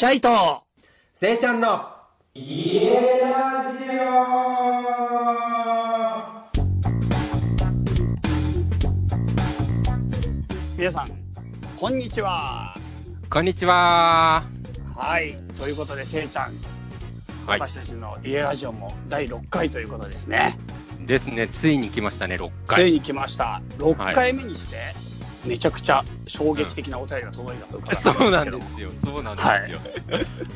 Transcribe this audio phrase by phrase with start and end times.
[0.00, 0.62] チャイと、
[1.12, 1.86] せいちゃんの、
[2.32, 2.88] 家
[3.20, 3.84] ラジ
[10.78, 11.10] 皆さん、
[11.78, 12.74] こんにちは。
[13.28, 14.44] こんにちは。
[14.96, 15.36] はい。
[15.58, 16.54] ということで、せいちゃん、
[17.46, 17.60] はい。
[17.60, 20.56] 私たちの家ラジオも第6回ということですね。
[21.06, 22.92] ですね、ついに来ましたね、6つい回。
[22.92, 23.60] に来ました。
[23.76, 24.94] 6回目にして、
[25.44, 29.78] めちゃくちゃ衝撃的なお便りが届いたと伺ったそうなんですよ、そうなんですよ。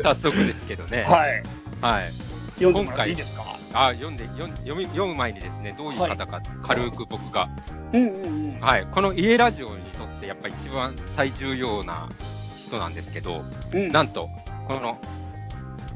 [0.03, 1.05] 早速ですけどね。
[1.05, 1.43] はい。
[1.81, 2.13] はい。
[2.57, 3.43] 読んでもらいいですか？
[3.73, 4.47] あ、読んで、読
[4.77, 7.49] み読む前にですね、どういう方か、軽く僕が、
[7.93, 8.61] うんうんうん。
[8.61, 8.87] はい。
[8.87, 12.09] この家ラジオにとって、やっぱ一番最重要な
[12.57, 14.29] 人なんですけど、うんなんと、
[14.69, 14.97] この、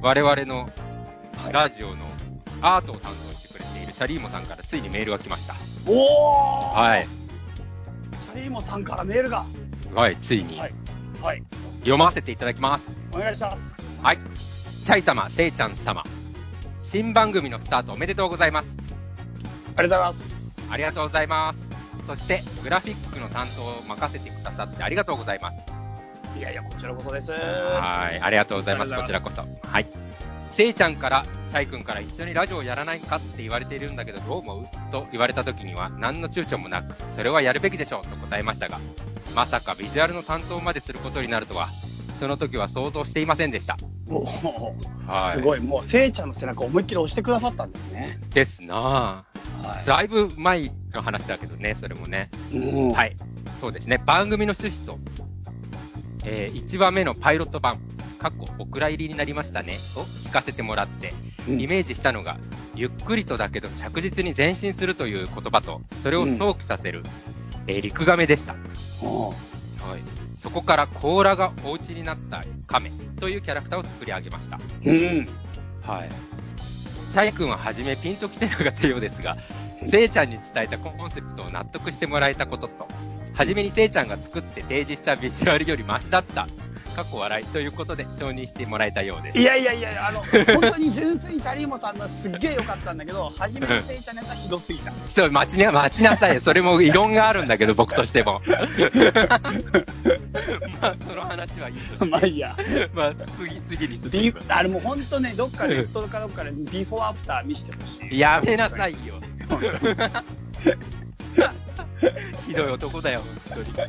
[0.03, 0.69] 我々の
[1.53, 2.05] ラジオの
[2.63, 5.55] アートを担当してくれているチャリーモさんからついにメールが来ました。
[5.87, 7.18] おーはい。
[8.39, 9.45] チャリーモさんからメールが。
[9.93, 10.75] はい、ついにはい。
[11.21, 11.43] はい。
[11.81, 12.89] 読ませていただきます。
[13.13, 13.83] お願いします。
[14.01, 14.19] はい。
[14.85, 16.05] チャイ様、セイちゃん様。
[16.85, 18.71] 新番組のスタートおめでとうございます。
[19.75, 20.73] ありがとうございます。
[20.73, 21.59] ありがとうございます。
[22.07, 25.59] そして、グラフィックの担当を任せてくださってありがとうございます。
[26.39, 27.33] いやいや、こちらこそです。
[27.33, 27.37] は
[28.13, 28.91] い、ありがとうございます。
[28.93, 29.43] ことちらこそ。
[29.67, 30.08] はい。
[30.59, 38.81] せいちゃんから、チャイ君から一緒にラジオやらないかって言われているんだけど、どう思うと言われた時には、何の躊躇もなく、それはやるべきでしょうと答えましたが、
[39.37, 41.69] まさかビジュアルの担当まですることになるとは、
[42.19, 43.77] その時は想像していませんでした。
[44.11, 45.33] おーはい。
[45.35, 48.19] すごい、もう、せいちゃんの背中思いっきり押してくださったんですね。
[48.35, 49.65] ですなぁ。
[49.65, 52.31] はだいぶ前の話だけどね、それもね。
[52.53, 52.57] う
[52.89, 53.17] んはい。
[53.61, 54.03] そうですね。
[54.05, 54.99] 番組の趣旨と、
[56.25, 57.79] えー1話目のパイロット版、
[58.19, 61.15] 過去お蔵入りになりましたね、を聞かせてもらって、
[61.49, 62.39] うんイメージしたのが、
[62.75, 67.03] ゆっくりとだけど着実に前進するという言葉と、それを想起させる、
[67.67, 68.55] えー陸亀でした。
[68.55, 70.29] はい。
[70.35, 74.59] そこから甲羅がお家になった亀というキャラクターを作り上げました。
[74.85, 75.29] うん。
[75.83, 76.09] はい。
[77.11, 79.37] チャイ君は初めピンと来てなかったようですが、
[79.91, 82.89] せいちゃんに伝えたコンセプトを納得してもらえたことと、
[83.35, 86.47] 初めにせいちゃんが作って提示したビジュアルよりマシだった、
[86.99, 89.39] 過去笑いということで承認してもらえたようです。
[89.39, 94.93] いやいやいや、あの、本当に純粋にチャリーモさんのすっげえ良かったんだけど、初めのせいちゃんのやつはひどすぎた。
[95.07, 96.41] そう、待ちな、待ちなさい。
[96.41, 98.41] それも異論があるんだけど、僕としても。
[100.83, 102.05] まあ、その話はいいと。
[102.05, 102.57] まあいいや。
[102.93, 104.41] まあ、次、次に進ビむ。
[104.49, 108.19] あれもう本当ね、どっかネットかどっかでビフォーアフター見せてほしい。
[108.19, 109.15] やめなさいよ。
[112.47, 113.89] ひどい男だよ、本当に。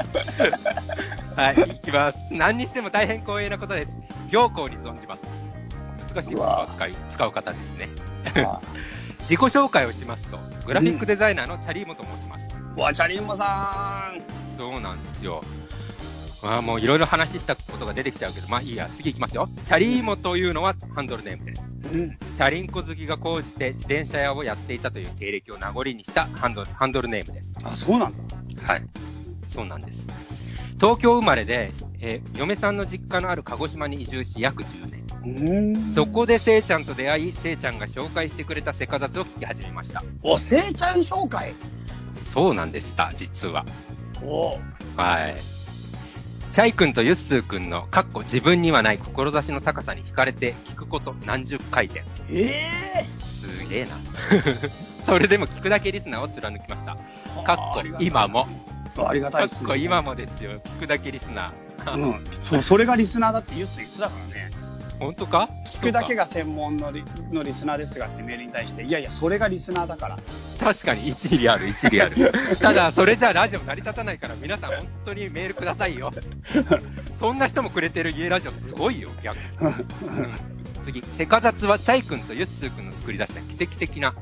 [1.35, 2.17] はい、いきます。
[2.31, 3.91] 何にしても大変光栄なことです。
[4.29, 5.23] 行幸に存じます。
[6.13, 7.89] 難しい言葉を使い使う方ですね。
[8.45, 8.59] あ
[9.21, 12.47] 自己紹介をしますと、グラフィックデザイナーのチャリーモと申します。
[12.75, 14.57] うわ、チャリーモさん。
[14.57, 15.43] そうなんですよ。
[16.41, 19.49] まあもういろいろ話したことが出てきちゃうけど、まあいいや、次行きますよ。
[19.65, 21.61] チャリーモというのはハンドルネームです。
[21.93, 22.09] うん。
[22.11, 27.53] チャリンコ好きが高じて自転車屋をやっていたという経歴を名残にしたハンドルハンドルネームです。
[27.63, 28.35] あ、そうなんだ。
[28.63, 28.83] はい。
[29.49, 30.07] そうなんです。
[30.79, 34.99] 東京生まれで、えー嫁さんの実家のある鹿児島に移住し約10年。
[35.21, 40.03] うんそこでせいちゃんと出会い、せいちゃんが紹介してくれたセカザツを聞き始めました。
[40.23, 41.53] お、せいちゃん紹介。
[42.15, 43.65] そうなんでした、実は。
[44.23, 44.57] お
[44.95, 45.58] はい。
[46.51, 52.03] チャイ君とユッスー君の、かっこ自分にはない志の高さに惹かれて聞くこと何十回転。
[52.31, 53.05] ええ
[53.39, 53.91] すげえな。
[55.05, 56.97] それでも聞くだけリスナーを貫きました。
[57.35, 57.43] ー。
[57.43, 58.47] かっこ今も。
[58.97, 59.67] ありがたいかっです、ね。
[59.67, 60.59] こ今もですよ。
[60.59, 61.95] 聞くだけリスナー。
[61.95, 62.23] うん。
[62.43, 64.51] そう、それがリスナーだってユース言ってたからね。
[64.99, 65.49] 本当か？
[65.65, 66.19] 聞くだけが。
[66.19, 70.19] が専門のリのリスナーですがってメールに対して、いやいや、それがリスナーだから。
[70.59, 72.33] 確かに一理ある、一理ある。
[72.59, 76.11] ただ、それじゃラジオ成り立たないから、皆さん本当にメールくださいよ。
[77.19, 79.37] そんな人もくれてる家ラジオすごいよ、逆
[80.83, 84.13] 次、セカザツはチャイ君とユッスー君の作り出した奇跡的な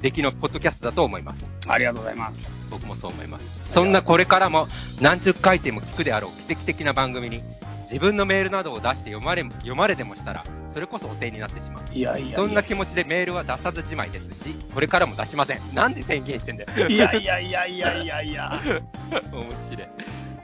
[0.00, 1.44] 出来のポッドキャストだと思います。
[1.68, 2.55] ありがとうございます。
[2.70, 3.72] 僕もそう思います。
[3.72, 4.68] そんなこれからも
[5.00, 7.42] 何十回転も聞くであろう奇跡的な番組に、
[7.82, 11.84] 自分のメールなどを出して読まれ、読まれでもしたら、それこそお世話になってしまう。
[11.94, 12.36] いやいやいや。
[12.36, 15.60] そんな気持ちでメールは出さずじまいですし、これからも出しません。
[15.72, 16.88] なんで宣言してんだよ。
[16.88, 18.60] いやいやいやいやいやいや。
[19.32, 19.88] 面白い。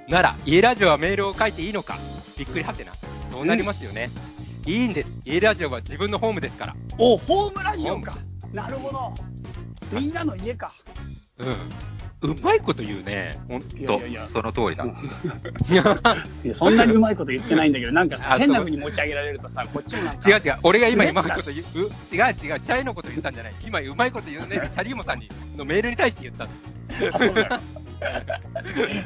[0.08, 1.98] なら、家ラジオはメールを書いていいのか
[2.38, 2.92] びっくりはてな。
[3.30, 4.10] そうなりますよね。
[4.64, 5.10] いいんです。
[5.24, 6.76] 家ラジオは自分のホームですから。
[6.96, 8.16] お、ホームラジオか。
[8.52, 9.14] なるほど。
[9.98, 10.72] みんなの家か。
[11.38, 11.56] うん。
[12.22, 13.38] うまいこと言うね。
[13.48, 13.76] ほんと。
[13.76, 14.84] いやいやいやその通りだ。
[15.70, 20.30] いや、そんなにうまいこと言ってないんだけど、なんかさ、あ変な風に持ち上げられるとさ、こっちもなんか。
[20.30, 20.56] 違う違う。
[20.62, 21.86] 俺が今うまいこと言う。
[21.86, 22.34] う違う違う。
[22.34, 23.54] チャイのこと言ったんじゃない。
[23.66, 26.46] 今うまいこと言うねって チャリーモさんにのメールに対して言った
[27.18, 27.60] そうだよ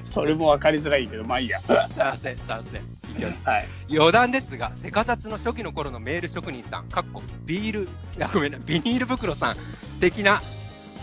[0.07, 1.61] それも分かりづらいけど、まあいいや。
[1.61, 2.81] 参戦、参戦。
[3.13, 3.67] いきますはい。
[3.91, 7.89] 余談ですが、セカザツの初期の頃のメール職人さん、かっこビール、
[8.33, 9.57] ごめんな、ビニール袋さん
[10.01, 10.43] 的な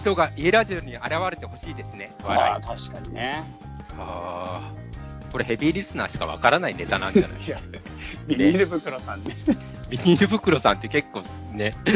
[0.04, 2.12] 人が家ラジオに現れてほしいですね。
[2.24, 3.44] あ笑あ、確かにね。
[3.92, 3.96] い。
[3.98, 7.40] あーこれヘビーリスナーしかわからないネタなんじゃない？
[8.28, 9.36] ビニール袋さんね。
[9.90, 11.24] ビニール袋さんって結構
[11.54, 11.74] ね。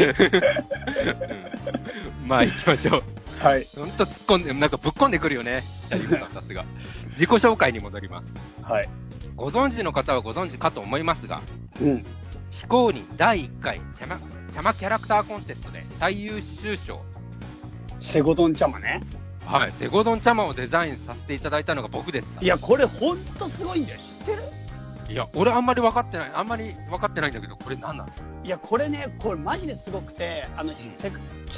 [2.22, 3.04] うんまあ行きましょう。
[3.40, 3.66] はい。
[3.76, 5.62] ほんと突っ込んで、なんかぶっ込んでくるよね。
[5.88, 6.64] チャリムさんさすが。
[7.10, 8.34] 自己紹介に戻ります。
[8.62, 8.88] はい。
[9.36, 11.40] ご存知の方はご存知かと思いますが、
[11.80, 12.04] うん。
[12.50, 14.18] 非公認第1回茶間
[14.50, 17.00] 茶間キャラクターコンテストで最優秀賞、
[18.00, 19.00] セゴドン茶間ね。
[19.44, 22.28] はい、セゴドン茶間をデザインさせていただいたのが僕です。
[22.40, 23.98] いや、これほんとすごいんだよ。
[23.98, 24.42] 知ってる？
[25.10, 28.10] いや、俺あんまり分かってない、あんまり分かってないんだけど、これ何なの
[28.44, 31.14] いや、これね、これマジですごくて、あの、せち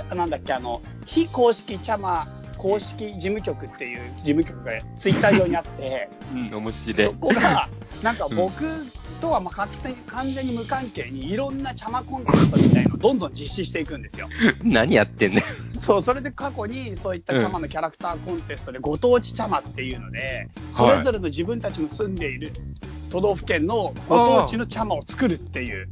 [0.09, 2.29] ゃなんだっけ、あの、非公式茶間
[2.59, 7.15] 公式事務局っていう事務局がツイッター上にあって、うん、面白そい。
[7.17, 7.69] こが、
[8.03, 8.65] なんか僕
[9.21, 9.69] とはまあ
[10.07, 14.29] 完全に無関係にいろんな茶間コンテストみたいのをどんどん実施していくんですよ。
[14.65, 15.45] 何やってんね
[15.79, 22.53] そう、それで過去にそういった茶間のキャラクターコンテストでご当地茶間っていうので、それぞれの自分たちの住んでいる
[23.11, 25.89] 都道府県のご当地の茶間を作るっていう。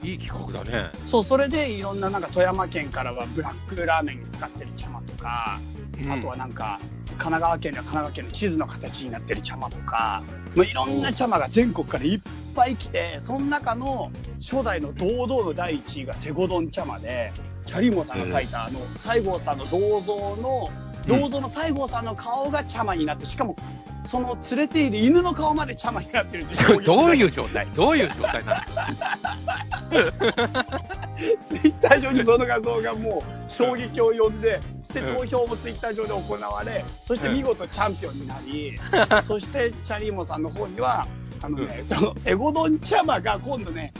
[0.00, 0.90] いい企画だね。
[1.08, 6.78] そう、それでいろんななんか富山県からはブラックラーメンに使ってる茶間とか、うんあとはなんか、
[7.18, 10.22] 神奈川県には神奈川県の地図の形になってる茶間とか、
[10.54, 12.20] まあ、いろんな茶間が全国からいっ
[12.54, 14.10] ぱい来て、その中の
[14.40, 17.32] 初代の堂々の第1位がセゴドン茶間で、
[17.66, 20.70] チャリモさんが書いた、あの、西郷さんの銅像の、
[21.06, 23.56] 銅像の西郷さんの顔が茶間になって、しかも、
[24.06, 27.66] その連れている犬の顔まで茶間になってるって衝撃 どういう状態？
[27.76, 28.64] どういう状態な
[29.90, 30.98] の？
[31.46, 38.78] ツイッター上にその画像がもう衝撃を呼んで、そして投票もツイッター上で行われ、そして見事チャンピオンになり、
[39.26, 41.06] そしてチャリーモさんの方には、
[41.42, 43.92] あのね、そのセゴドン茶間が今度ね、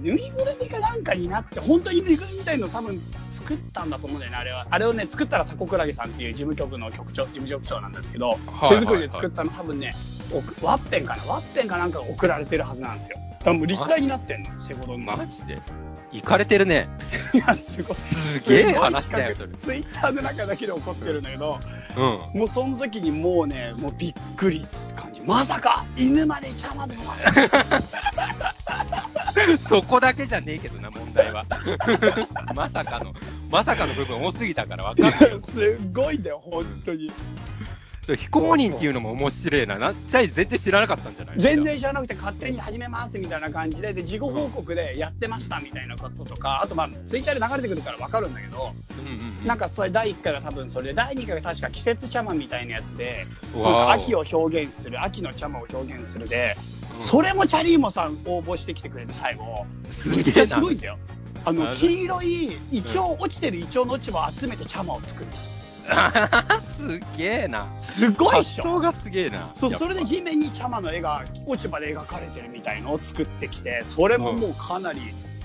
[0.00, 3.00] ぬいぐるみかなんかになって、本当にぬいぐるみみたいの多分
[3.32, 4.66] 作ったんだと思うんだよね、あれは。
[4.70, 9.94] あれをね、作ったらタコクラゲさんっていう事務局の局長、事務局長なんですけど、はい手作りで作ったの多分ね、
[10.32, 11.24] おワッペンかな？
[11.24, 13.16] ワッペンかなんかが送られてるはずなんですよ。
[13.40, 15.16] 多分立体になってんの、セゴドンが。
[15.16, 15.58] マジで？
[16.12, 16.88] 行かれてるね。
[17.34, 17.96] いや、すごい。
[17.96, 19.48] すげえ話だよ、それ。
[19.54, 21.58] ツイッターの中だけで起こってるんだけど、
[21.96, 22.38] うん。
[22.38, 24.68] もうその時にもうね、もうびっくりって
[25.00, 25.20] 感じ。
[25.22, 26.94] まさか、犬まで茶まで
[29.60, 31.44] そこだけじゃねえけどな、問題は。
[32.54, 33.12] まさかの、
[33.50, 35.40] まさかの部分多すぎたから分かんないよ。
[35.40, 37.12] すごいんだよ、本当に。
[38.16, 39.78] 非公認っていうのも面白いな。
[39.78, 41.40] なっちゃい全然知らなかったんじゃない？
[41.40, 49.46] 全然知らなくて勝手に始めますみたいな感じで、で、事後報告でやってましたみたいなこととか、あとまあ、ツイッターで流れてくるからわかるんだけど、うんうんうん。
[49.46, 53.26] なんかそれ第1回が多分それで、第2回が確か季節茶碗みたいなやつで、
[53.88, 59.64] 秋を表現する、秋の茶碗を表現するで、うんそれもチャリーモさん応募してきてくれて最後。
[59.88, 60.56] すげえな。
[60.56, 60.98] すごいんだよ。
[61.44, 65.26] あの、黄色いイチョウ、落ちてるイチョウの落ち葉を集めて茶碗を作る。
[66.76, 67.70] すげえな。
[67.80, 69.50] すごいっしょ発想がすげえな。
[69.54, 75.00] そう、それで地面に茶葉の絵が、落ち葉で描かれてるみたいのを作ってきて、それももうかなり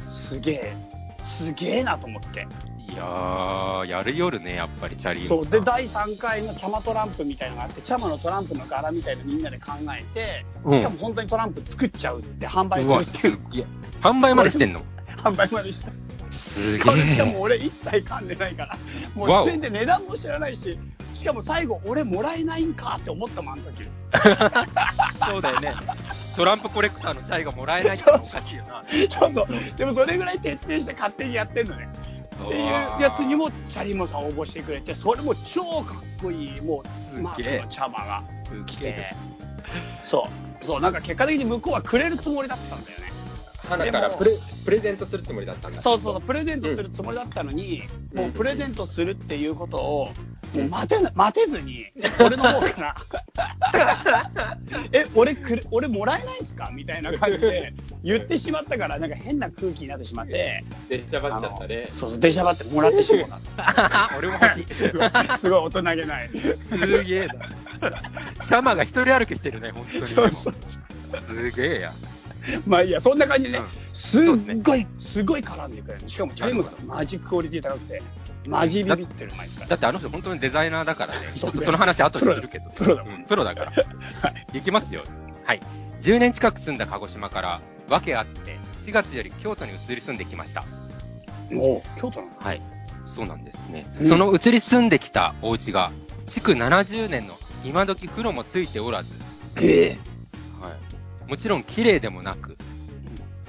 [0.07, 0.74] すげえ、
[1.19, 2.48] すげえなと思って。
[2.94, 13.66] いやー、やる夜ね、やっぱりチャリーそう、で、第3回の茶葉トランプみたいのがあって、茶葉のトランプの柄みたいのみんなで考えて、うんしかも本当にトランプ作っちゃうって販売するっていうすげえ。
[14.01, 14.81] 販売までしてんの？
[15.18, 15.92] 販売までした。
[16.33, 17.25] すげこれしかえ。
[17.25, 18.78] も俺一切噛んでないから、
[19.16, 20.78] もう全然値段も知らないし、
[21.16, 23.87] しかも最後俺もらえないんかって思ったもん、あの時。
[25.31, 25.73] そうだよね。
[26.35, 28.83] トランプコレクターのチャイがもらえないっておかしいよな。
[29.07, 29.47] ちょっと、
[29.78, 31.87] でもそれぐらい徹底して勝手にやってんのね。
[32.44, 38.23] っていうやつにもチャリモさん応募してくれて、それも超かっこいい、もう、すマークの茶葉が
[38.66, 39.16] 来て、
[40.02, 40.28] そ
[40.61, 43.12] う、そう、なんか結果的に向こうはくれるつもりだったんだよね。
[43.77, 44.31] 花からプレ
[44.65, 45.81] プレゼントするつもりだったんだ。
[45.81, 50.09] そうそうそう、プレゼントするつもりだったのに、もうプレゼントするっていうことを、
[50.53, 51.85] もう待てな、待てずに、
[52.23, 52.95] 俺の方から、
[54.94, 56.69] え、俺くれ、俺もらえないんすか？
[56.71, 61.87] みたいな感じで言ってしまったから、なんか変な空気になってしまって、出しゃばっちゃったね。
[61.92, 64.09] そうそう、出しゃばってもらってしまった。
[64.18, 64.73] 俺も欲しい。
[64.73, 65.09] すごい、
[65.42, 66.30] すごい大人げない。
[66.69, 67.33] すげえな。
[68.44, 70.07] シャマが一人歩きしてるね、本当に。
[70.07, 70.53] そうそう
[71.19, 71.94] すげえや。
[72.68, 76.02] まあいいや、そんな感じでねうん、すっごい、すごい絡んでくれる。
[76.07, 78.02] しかもチャリムさん、マジクオリティ高くて、
[78.47, 79.31] マジビビってる。
[79.68, 81.31] だってあの人本当にデザイナーだからね。
[81.33, 82.69] ちょっとその話後にするけど。
[82.71, 83.71] プロだプロだから。
[84.21, 84.57] はい。
[84.57, 85.04] いきますよ。
[85.45, 85.62] はい。
[86.02, 90.66] 10年近く住んだ鹿児島から、訳あって、4月より京都に移り住んできました。
[91.52, 92.31] もう、京都なの？
[92.40, 92.62] はい。
[93.06, 93.85] そうなんですね。
[94.00, 95.92] うんその移り住んできたお家が、
[96.28, 99.14] 築70年の今時黒もついておらず、
[99.62, 100.00] えはい、
[101.33, 102.57] もちろん綺麗でもなく、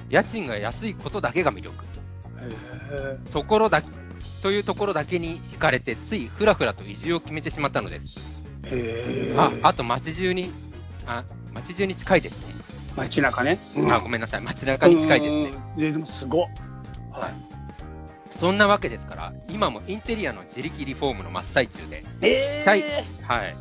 [0.09, 1.85] 家賃が安いことだけが魅力。
[2.91, 3.83] えところだ
[4.43, 8.19] というところだけに惹かれて、ついふらふらと移住を決めてしまったのです。
[8.64, 10.50] へあ、あと街中に、
[11.05, 12.55] あ、街中に近いですね。
[12.97, 13.59] 街中ね。
[13.91, 14.41] あ、ごめんなさい。
[14.41, 15.59] 街中に近いですね。
[15.76, 15.83] うん。
[15.83, 16.47] ででもすごっ。
[17.12, 17.33] はい。
[18.33, 22.83] そんなわけですから、今もインテリアの自力リフォームの真っ最中で、えチャイ、
[23.25, 23.55] はい。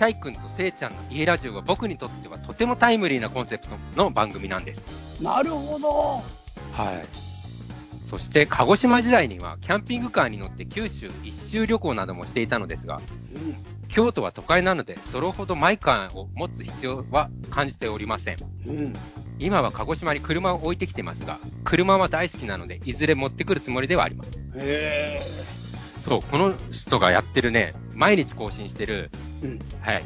[0.00, 4.88] チャイ君とセイちゃんの家ラジオは僕にとってはとてもタイムリーなコンセプトの番組なんです。
[5.20, 6.22] なるほど。
[6.72, 7.04] はい。
[8.08, 12.98] そして、鹿児島時代にはキャンピングカーに乗って九州一周旅行などもしていたのですが、
[13.88, 18.38] 京都は都会なので、それほどマイカーを持つ必要は感じておりません。
[18.66, 18.78] うん。
[18.78, 18.92] うん。
[19.38, 24.30] 今は鹿児島に車を置いてきてますが、車は大好きなので、いずれ持ってくるつもりではあります。
[24.56, 25.20] へ
[25.98, 29.29] そう、この人がやってるね、毎日更新してる、え。
[29.42, 29.58] うん。
[29.80, 30.04] はい、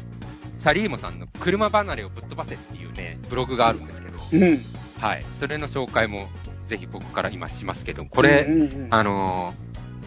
[0.59, 4.65] チャリーモさんの車離れをぶっ飛ばせっていうね、ブログがあるんですけど、うん。
[4.99, 6.27] はい、それの紹介も
[6.65, 8.87] ぜひ僕から今しますけど、これ、うんうんうん。
[8.91, 9.65] あのー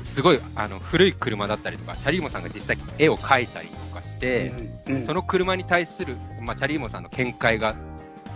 [0.09, 4.53] すごい、あの、古い車だったりとか、チャリーモさんが実際絵を描いたりとかして、
[4.87, 5.07] うんうん。
[5.07, 7.77] その車に対する、まあ、チャリーモさんの見解が、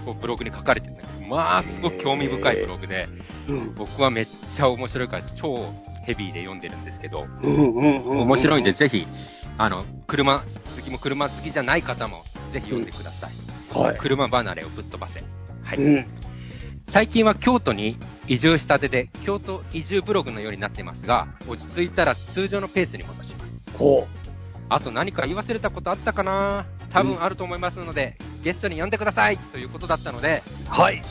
[0.04, 3.08] こうブログに書かれてるんだけど、まあ、すごく興味深いブログで、
[3.48, 5.64] うん僕はめっちゃ面白いから、超
[6.04, 9.06] ヘビーで読んでるんですけど、面白いんで、ぜひ、
[9.58, 10.40] あの、車
[10.76, 13.78] 好きも車好きじゃない方も、ぜひ読んでください。
[13.78, 13.98] はい。
[13.98, 15.22] 車離れをぶっ飛ばせ。
[15.64, 15.78] はい。
[15.78, 16.06] うん。
[16.88, 17.96] 最近は京都に
[18.28, 23.64] 移住したてで、京都移住ブログのようになってますが、落ち着いたら通常のペースに戻します。
[23.78, 24.06] ほ
[24.68, 26.64] あと何か言い忘れたことあったかな？
[26.90, 30.70] 多分あると思いますので、ゲストに呼んでくださいということだったので、う。
[30.70, 31.02] はい。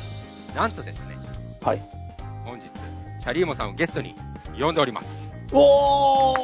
[0.55, 1.17] なんとですね、
[1.62, 1.81] はい。
[2.43, 2.70] 本日、
[3.22, 4.15] チャリーモさんをゲストに
[4.60, 5.31] 呼んでおります。
[5.51, 6.36] お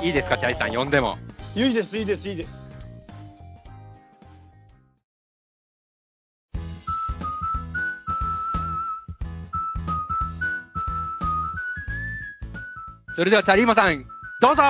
[0.00, 1.18] ーいいですか、チャリさん呼んでも？
[1.54, 2.62] いいです、いいです、いいです。
[13.14, 14.04] それではチャリーモさん、
[14.40, 14.62] どうぞ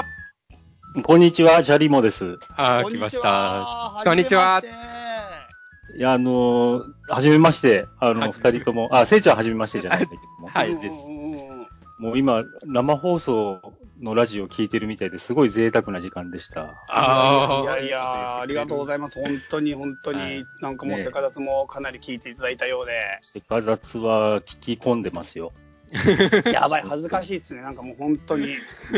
[1.01, 2.39] こんにちは、ジャリモです。
[2.55, 3.29] あー、こんにち来ました。
[3.31, 4.63] はこんにちは
[5.97, 10.95] いや、あのー、はじめまして、あの、二人とも、あ、せいちゃんはじめましてじゃないんだけども、はい、うんです。
[11.99, 13.73] もう今、生放送
[14.03, 16.85] のラジオを聞いてるみたいですごい贅沢な時間でした。
[16.89, 19.19] あーいやいや、ありがとうございます。
[19.19, 25.53] 本当に本当に、はいなんかもうねセカダツもかなり聞いていただいたようで、セカザツは聞き込んでますよ。
[26.51, 27.61] やばい、恥ずかしいっすね。
[27.61, 28.57] なんかもう本当に。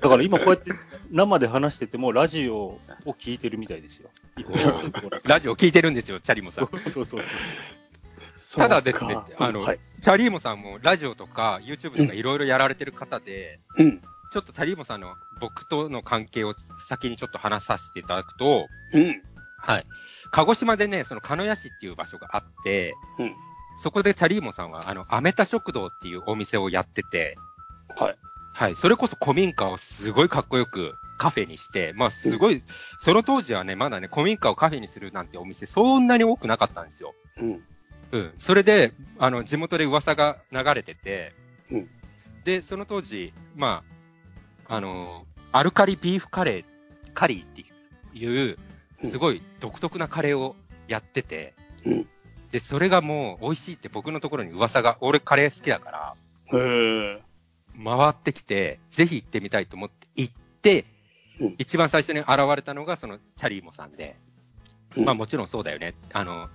[0.00, 0.72] から今こうやって
[1.10, 4.10] 生で話してても、ラジオを聞いてるみたいですよ。
[5.24, 6.68] ラジオ聞いてるんですよ、チャリーモさん。
[6.68, 7.24] そうそうそう。
[8.56, 9.80] ただですねあの、はい。
[10.02, 14.02] チャリーモさんもラジオとか YouTube とかいろいろやられてる方で、うん。
[14.32, 16.54] ちょっとチャリーモさんの僕との関係を
[16.88, 19.22] 先にちょっと話させていただくと、うん。
[19.58, 19.86] はい。
[20.30, 23.34] 鹿児島でね、その鹿屋市っていう場所があって、うん。
[23.78, 27.36] そこでチャリーモさんは、あの、アメタ食堂っていうお店をやってて、
[27.96, 28.18] はい。
[28.54, 28.76] はい。
[28.76, 32.62] それこそ古民家をすごいかっこよくカフェにして、まあすごい、
[33.00, 37.14] その当時はね、まだね、古民家をカフェにするなんてお店そんなに多くなかったんですよ。
[37.38, 37.62] うん。
[38.12, 38.34] うん。
[38.38, 41.34] それで、あの、地元で噂が流れてて、
[41.70, 41.88] うん
[42.44, 43.84] で、その当時、ま
[44.66, 47.64] あ、あの、アルカリビーフカレー、カリーって
[48.18, 48.58] いう、
[49.08, 50.56] すごい独特なカレーを
[50.88, 52.06] やってて、うん
[52.52, 56.14] で、それがもう美味しいって僕のところに噂が、俺カレー好きだから、
[56.52, 57.22] へえ。
[57.82, 60.84] 回ってきて、ぜひ行ってみたいと思って行って、
[61.40, 64.16] うん一番最初に現れたのがそのチャリーモさんで、
[64.96, 65.94] うんまあもちろんそうだよね。
[66.12, 66.50] あの、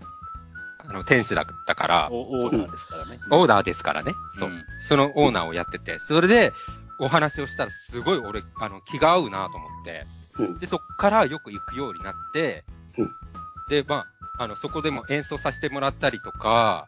[0.78, 3.20] あの、店主だったから、オオーナーですからね。
[3.32, 4.14] オーナーですからね。
[4.40, 4.50] そう。
[4.50, 6.54] うんそのオーナーをやってて、それで
[7.00, 10.06] お話をしたらすごい俺、あの、気が合うなと思って、
[10.38, 10.60] うん。
[10.60, 12.64] で、そっからよく行くようになって、
[12.98, 13.10] うん
[13.70, 16.88] で、まあ、あの、そこでも演奏させてもらったりとか、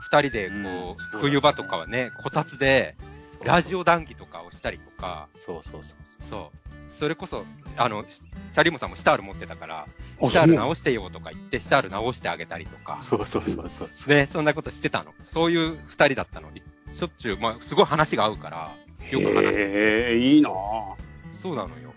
[0.00, 2.96] 二人でこう、うん冬場とかはね、こたつで、
[3.44, 6.28] ラジオ談義とかをしたりとか、そうそうそうそう。
[6.28, 6.68] そう。
[6.98, 7.44] それこそ、
[7.76, 9.86] あの、チャリモさんもシタール持ってたから、
[10.20, 14.08] あシタール直してよとか言って、シタール直してあげたりとか、そうそうそうそう。
[14.08, 15.14] ね、そんなことしてたの。
[15.22, 18.74] そういう二人だったのに、しょっちゅう、まあ、すごい話が合うから、
[19.10, 19.62] よく話して。
[19.62, 20.94] へえ、いいなぁ。
[21.32, 21.94] そうなのよ。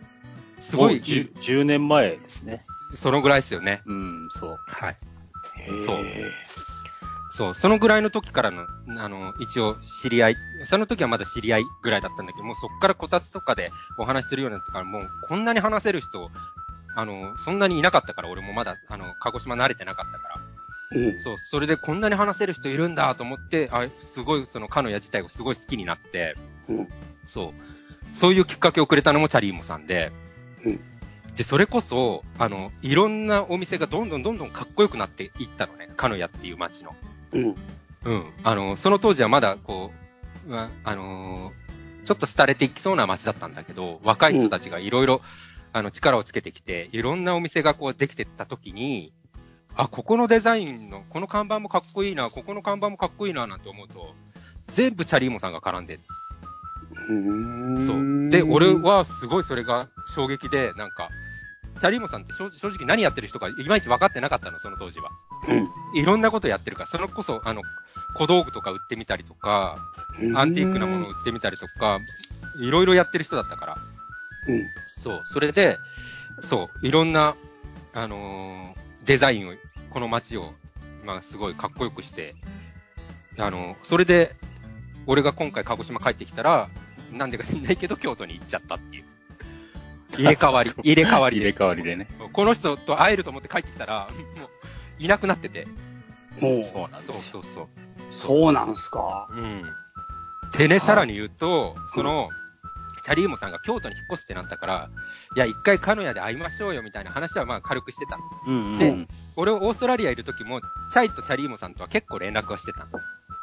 [0.59, 2.65] すごい、10, 10年前ですね。
[2.95, 3.81] そのぐらいですよね。
[3.85, 4.59] うん、そう。
[4.65, 4.97] はい。
[5.57, 6.05] へそう
[7.31, 8.67] そう、そのぐらいの時からの、
[8.97, 16.29] あの、一応知り合い、その時はまだ知り合いぐらいだったんだけど、もうそっからこたつとかでお話しするようになってから、もうこんなに話せる人、
[16.93, 20.41] あの、そんなにいなかったから、俺もまだ、あの、鹿児島慣れてなかったから。
[20.93, 21.19] うん。
[21.19, 26.35] そう、それでこんなに話せる人いるんだと思って、あ、すごい、その、カノヤ自体をすごい好きになって、
[26.67, 26.89] うん。
[27.27, 28.15] そう。
[28.15, 30.11] そういうきっかけをくれたのもチャリーモさんで、
[30.65, 30.90] うん
[31.35, 35.89] で、それこそ、あの、いろんなお店がどんどんどんどんかっこよくなっていったのね。
[35.95, 36.95] 鹿屋っていう街の。
[37.31, 37.55] うん。
[38.03, 38.33] うん。
[38.43, 39.91] あの、その当時はまだ、こ
[40.47, 41.61] う、まあのー
[42.03, 45.21] ちょっと廃れていきそうな街だったんだけど、若い人たちがいろいろ、
[45.73, 49.13] あの、力をつけてきて、いろんなお店がこうできてった時に、
[49.75, 54.15] あ、ここのデザインの、この看板もかっこいいな、ここの看板もかっこいいな、なんて思うと、
[54.67, 55.99] 全部チャリーモさんが絡んで
[57.85, 58.29] そう。
[58.29, 61.09] で、俺、はすごいそれが衝撃で、なんか、
[61.79, 65.09] チャリーモさんって正正直何やってる人かいまいち分かってなかったの、その当時は。
[65.95, 67.61] いろんなことやってるから、それこそ、あの、
[68.15, 69.77] 小道具とか売ってみたりとか、
[70.35, 71.99] アンティークなものを売ってみたりとか、
[72.59, 73.77] いろいろやってる人だったから。
[74.47, 74.67] うん。
[74.87, 75.21] そう。
[75.25, 75.77] それで、
[76.43, 77.35] そう、いろんな、
[77.93, 79.53] あのーデザインを、
[79.89, 80.53] この街を、
[81.03, 82.35] まあ、すごいかっこよくして、
[83.37, 84.35] あのそれで、
[85.07, 86.69] 俺が今回鹿児島帰ってきたら、
[87.11, 89.05] なんでか知んないけど、京都に行っちゃったっていう。
[90.17, 92.07] 入れ替わり、 入れ替わり入れで替わりでね。
[92.33, 94.49] この人と会えると思って帰ってきたら、 もう、
[94.99, 95.67] いなくなってて。
[96.39, 97.21] もう、そうなんですそうよ。
[97.21, 97.67] そうそう。
[98.11, 99.27] そうなんすか。
[99.31, 99.63] うん。
[100.57, 102.29] でね、さらに言うと、その、
[103.03, 104.89] チャリーモさんが京都に引っ越すってなったから、
[105.35, 108.23] いや、一回鹿屋で会いましょうよみたいな話はまあ軽くしてたの。
[108.47, 109.07] うんうんでうん。
[109.35, 112.91] 俺、オーストラリアいる時も、チャイとチャリーモさんとは結構連絡はしてたの。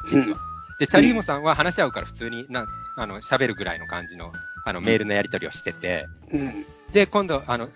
[0.07, 0.37] 実は。
[0.79, 4.31] で、チャリーモさんは話し合うから普通にな、あの、喋るぐらいの感じの、
[4.65, 6.65] あの、メールのやり取りをしてて、うん。
[6.93, 7.67] で、今度、あの、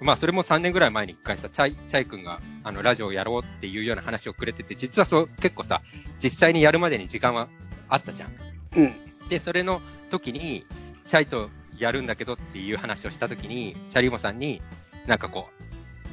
[0.00, 5.80] まあ、それも3年ぐらい前に一回さ、チャイ、チャイ君が、あの、ラジオをやろうっていうような話をくれてて、実はそう、結構さ、
[6.22, 7.48] 実際にやるまでに時間は
[7.88, 8.30] あったじゃん。
[8.76, 8.94] うん。
[9.28, 9.80] で、それの
[10.10, 10.66] 時に、
[11.06, 14.60] チャイとやるんだけどっていう話をした時に、チャリーモさんに、
[15.06, 15.62] なんかこう、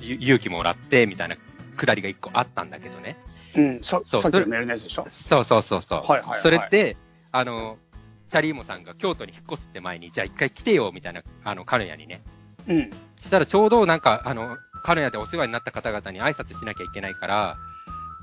[0.02, 1.38] ゆ勇気もらって、みたいな
[1.76, 3.18] くだりが一個あったんだけどね。
[3.56, 3.84] うん。
[3.84, 5.06] さそうさっきのメールのやつでしょ？
[5.10, 6.00] そうそうそうそう。
[6.00, 6.98] はいはいはいそれって、
[7.32, 7.78] あの、
[8.30, 12.22] チャリーモさんが京都に引っ越すって前に、じゃあ一回来てよ、みたいな、あの、カヌヤにね。
[12.68, 12.92] うん。
[13.22, 17.58] したらちょうどなんか、あの、カヌヤでお世話になった方々に挨拶しなきゃいけないから、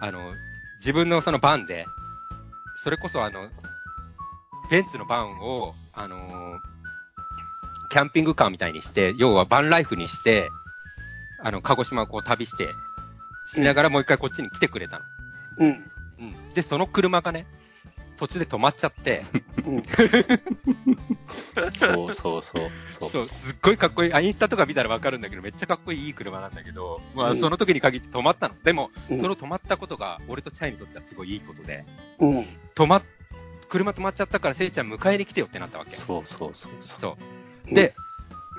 [0.00, 0.35] あの、
[0.78, 1.87] 自分のそのバンで、
[2.83, 3.49] それこそあの、
[4.71, 6.59] ベンツのバンを、あの
[7.90, 10.48] キャンピングカーみたいにして、要はバンライフにして、
[11.42, 12.68] あの、鹿児島をこう旅して、
[13.46, 15.05] しながらもう一回こっちに来てくれたの。
[15.59, 15.69] うん。
[15.69, 16.55] うん。
[16.55, 17.47] で、その車がね、
[18.17, 19.25] 途中で止まっちゃって、
[19.67, 19.83] うん。
[21.75, 22.71] そうそうそう。
[22.88, 24.12] そうそう、すっごいかっこいい。
[24.12, 28.55] あ、インスタとか見たらわかるんだけど、めっちゃかっこいいいい車なんだけど、まあ、うんその時に限って止まったの。
[28.62, 31.85] でも、うんその止まったことが、俺とチャイにとってはすごいいいことで、
[32.19, 32.47] うん。
[32.75, 33.03] 止まっ、
[33.69, 35.97] 車止まっちゃったから、せいちゃん迎えに来てよってなったわけ。
[35.97, 37.01] そうそうそうそう。
[37.01, 37.19] そ
[37.71, 37.75] う。
[37.75, 37.95] で、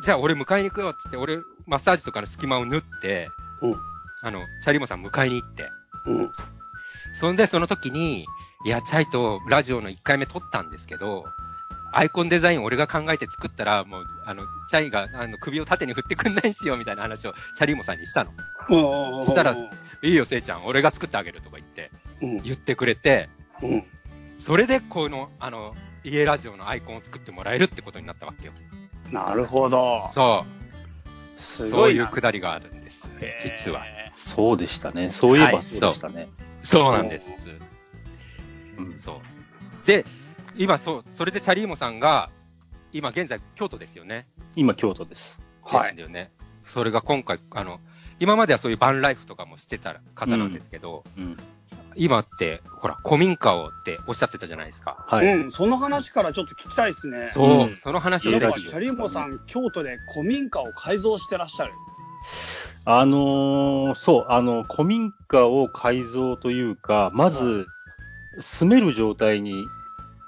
[0.03, 3.29] じゃあ俺迎えに行くよって言って、俺、マッサージとかの隙間を縫って、
[3.61, 3.75] うん
[4.21, 5.69] あの、チャリモさん迎えに行って、
[6.07, 6.31] うん。
[7.19, 8.27] そんで、その時に、
[8.65, 11.25] いや、チャイとラジオの1回目撮ったんですけど、
[11.91, 18.31] アイコンデザイン俺が考えて作ったら、もう、あの、チャイが、あの、首を縦に振ってくんないんすよ、みたいな話を、チャリモさんにしたの。
[19.25, 19.55] そしたら
[20.01, 22.41] いいよ、せいちゃん、俺が作ってあげるとか言って、うん。
[22.43, 23.29] 言ってくれて、
[23.61, 23.83] うん。
[24.39, 25.73] それで、この、あの、
[26.03, 28.53] 家ラジオのアイコンを作ってもらえるってことになったわけよ。
[29.11, 30.09] なるほど。
[30.13, 30.45] そ
[31.35, 31.39] う。
[31.39, 32.99] すそういうなくだりがあるんです。
[33.41, 33.83] 実は。
[34.13, 35.11] そうでしたね。
[35.11, 36.29] そういえはいばそうでしたね。
[36.65, 37.27] そうなんです。
[38.77, 39.87] うんそう。
[39.87, 40.05] で、
[40.55, 42.29] 今そう、それでチャリーモさんが、
[42.91, 44.27] 今現在京都ですよね。
[44.55, 45.41] 今、京都です。
[45.63, 45.95] はい。
[45.95, 46.31] ですよね。
[46.65, 47.79] それが今回、あの、
[48.19, 51.37] 今まではそういうバンライフとかもしてた方なんですけど、うん。
[51.95, 55.05] 今って、ほら、古民家をっておっしゃってたじゃないですか。
[55.07, 55.27] はい。
[55.27, 55.51] うん。
[55.51, 57.29] その話からちょっと聞きたいですね。
[57.33, 61.73] そう、うんその話をぜひかチャリモさん、京都で古民家を改造してらっしゃる。
[62.87, 67.65] あのーそう、あの、古民家を改造というか、まず、
[68.41, 69.65] 住める状態に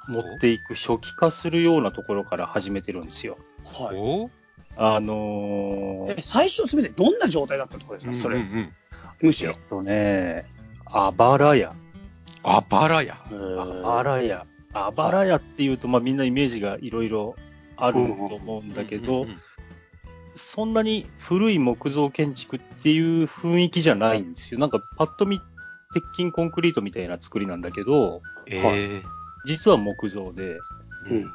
[0.07, 3.37] 持っていく、初期化するようなところから始めてるんですよ。
[3.63, 3.95] はい。
[3.95, 4.31] お
[4.75, 8.11] あのーえ、最初すべてどんな状態だったところです？
[8.11, 8.37] か、それ。
[8.37, 8.73] うんうんうん
[9.19, 9.57] むしろえっ。
[9.67, 10.45] とね、
[10.85, 11.73] あばら屋。
[12.43, 13.17] あばらや。
[13.31, 14.45] あばら屋。
[14.73, 17.35] あばら屋っていうと、まあみんなイメージがいろいろ
[17.77, 19.37] あると思うんだけど、うんうんうん
[20.37, 24.59] そんなに古い木造建築っていう雰囲気じゃないんですよ。
[24.59, 25.41] なんかパッと見、
[25.93, 29.03] 鉄筋コンクリートみたいな作りなんだけど、ええ
[29.45, 30.59] 実は木造で、
[31.09, 31.33] うん。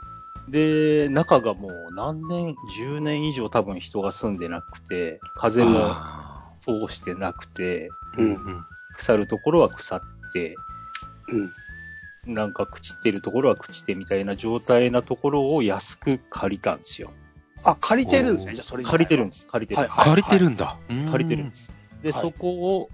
[0.49, 10.57] で、中がもう何年、10年以上多分人が住んでなくて、風もあ通してなくて、ーうんうん腐るところは腐って、
[11.29, 12.35] うん。
[12.35, 17.11] なんか朽ちてるところは朽ちてみたいな状態なところを安く借りたんですよ。
[17.65, 18.85] あ、借りてるんですね、じゃあそれ。
[18.85, 19.81] 借りてるんですす、借りてる。
[19.81, 20.79] はい借りてるんだ。
[21.11, 21.73] 借りてるんです。
[22.03, 22.89] で、はいそこを、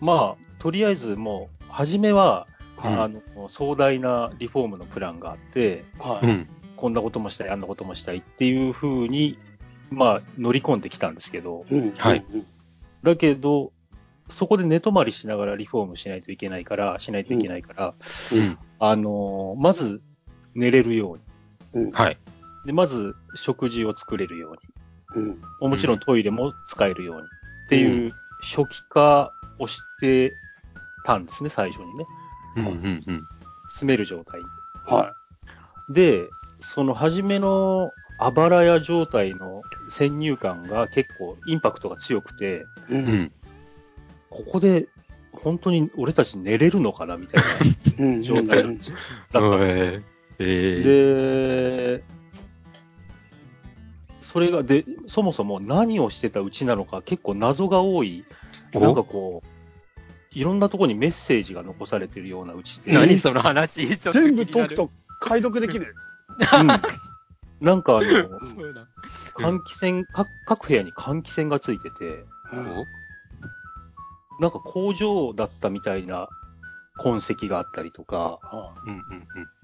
[0.00, 6.26] まあ、とりあえずもう、初めは、はいあの、壮大なリフォームのプランがあって、はい。
[6.26, 6.48] うん。
[6.76, 9.38] こんなこともしたい、あんなこともしたいっていう風に
[9.90, 11.92] まあ、乗り込んできたんですけど、うん。
[11.92, 12.46] はいうん。
[13.02, 13.72] だけど、
[14.28, 17.94] そこで寝泊まりしながらリフォームしないといけないから、しないといけないから、
[18.32, 18.58] うん。
[18.78, 20.00] あのーまず
[20.54, 21.18] 寝れるよ
[21.74, 21.84] うに。
[21.84, 21.90] うん。
[21.90, 22.18] はい。
[22.64, 24.56] で、まず食事を作れるよ
[25.14, 25.28] うに。
[25.60, 25.70] うん。
[25.70, 27.28] もちろんトイレも使えるように。
[27.66, 30.34] っていう初期化をして
[31.04, 32.06] たんですね、最初にね。
[32.56, 32.66] うん。
[32.66, 32.72] うん。
[33.06, 33.26] うん。
[33.68, 34.46] 住める状態に。
[34.86, 35.14] は
[35.88, 42.94] で、その初めのあばら屋状態の先入観が結構インパクトが強くて、い。
[42.94, 42.96] う。
[42.96, 43.08] うん。
[43.22, 43.32] ん。
[44.28, 44.86] ここで
[45.32, 47.42] 本当に俺たち寝れるのかなみたい
[47.98, 48.18] うん。
[48.18, 48.96] な状態なんですよ。
[49.32, 49.84] だったんですよ。
[50.42, 50.82] ええ
[51.98, 52.04] で、
[54.20, 58.24] それが、で、そもそも何をしてたうちなのか結構謎が多い、
[58.74, 58.80] お？
[58.80, 59.48] なんかこう、
[60.32, 63.86] いろんなところにメッセージが残されてるようなうちで、何その話？
[63.98, 65.94] ちょっと気全部解くと解読できる。
[66.60, 66.68] うん。
[67.60, 68.08] なんかあの。
[69.36, 72.24] 換気扇、各各部屋に換気扇がついてて、
[74.40, 76.28] なんか工場だったみたいな
[76.98, 79.02] 痕跡があったりとか、はうんうん。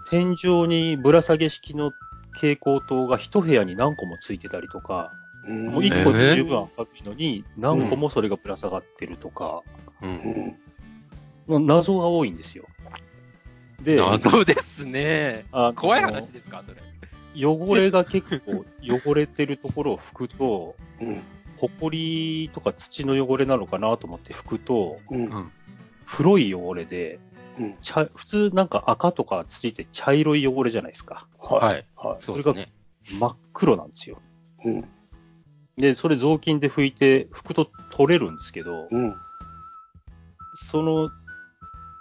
[0.09, 1.93] 天井にぶら下げ式の
[2.37, 5.13] 蛍光灯が一部屋に何個もついてたりとか、
[5.49, 9.63] もう一個で十分明るいのに何個もそれがぶら下がってるとか、
[10.03, 10.11] うん。
[10.11, 10.23] う。
[11.49, 12.65] うん謎が多いんですよ。
[13.81, 15.47] で、謎ですね。
[15.53, 16.83] あの怖い話ですかそれ。
[17.47, 21.23] 汚れが結構汚れてるところを拭くと、うん。
[21.57, 25.53] ホコリとか土の汚れなのかなと思って拭くと、うん。
[26.05, 27.21] 黒い汚れで、
[27.59, 27.77] うん。
[27.83, 31.27] 茶普通なんか赤とかついて茶色い汚れじゃないですか。
[31.39, 31.81] はい。
[31.81, 31.85] い。
[31.97, 32.73] はそうですね。
[33.19, 34.21] 真っ黒なんですよ。
[34.65, 34.69] い。
[34.69, 34.85] うん。
[35.77, 39.15] で、それ雑巾で拭いて、拭くと取れるんですけど、うん。
[40.55, 41.11] その、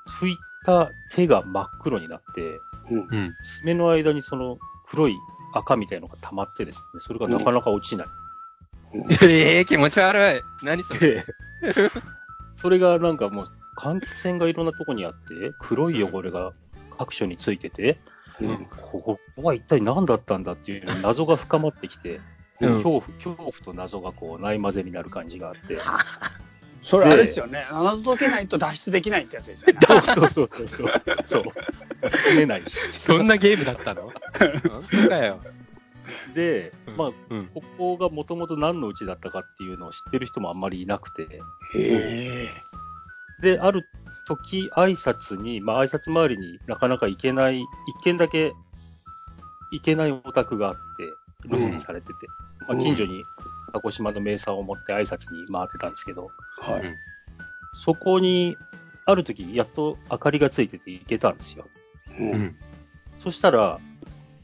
[0.07, 3.07] 拭いた手が真っ黒になって、うん。
[3.09, 3.35] うん。
[3.59, 5.17] 爪の間にその黒い
[5.53, 8.07] 赤みたいのが溜まってですね、それがなかなか落ちない。
[9.27, 10.65] ええ気持ち悪い。
[10.65, 10.99] 何それ？
[10.99, 11.25] で、
[12.55, 16.53] それがなんかもう、換気扇がいろんなとこにあって、黒い汚れが
[16.97, 17.99] 各所についてて、
[18.39, 18.65] うん。
[18.65, 22.19] ここは一体何だったんだっていう謎が深まってきて、
[22.61, 25.77] うん恐怖、恐怖と謎がこう、ない混ぜになる感じがあって。
[26.81, 27.65] それあれですよね。
[27.71, 29.79] 謎解けないと脱出できないってやつですよね。
[29.81, 30.89] そうそうそうそう。
[31.25, 31.43] そう。
[32.27, 32.77] 進めないし。
[32.93, 34.11] そんなゲームだったの？
[34.69, 35.41] 本当かよ。
[36.35, 37.47] で、まあ、うん。
[37.47, 41.29] ここがもともと何のうちだったかっていうのを知ってる人もあんまりいなくて、へ
[41.73, 42.49] え。
[43.39, 43.85] で、ある
[44.25, 47.67] 時、挨拶に、まあ挨拶回りになかなか行けない、一
[48.03, 48.53] 軒だけ
[49.71, 51.17] 行けないお宅があって、
[51.49, 52.13] 留守にされてて、
[52.67, 53.25] うんまあ近所に
[53.73, 56.97] 鹿児島の名産を持って挨拶に回ってたんですけど、はい。
[57.73, 58.57] そこに、
[59.05, 61.67] ある時、やっと明かりがついてて行けたんですよ。
[62.19, 62.23] う。
[62.23, 62.55] うんん。
[63.19, 63.79] そしたら、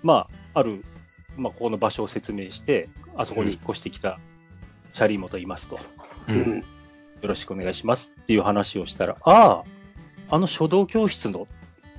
[0.03, 0.83] まあ、ある、
[1.37, 4.19] まあ、ここの場所を説明して、あそこに引っ越してきた
[4.93, 5.79] チャリモと言いますと、
[6.27, 6.33] う。
[6.33, 6.63] うんん。
[7.21, 9.63] よろしくお願いしますっていう話をしたら、あ
[10.29, 11.45] あ、あの書道教室のっ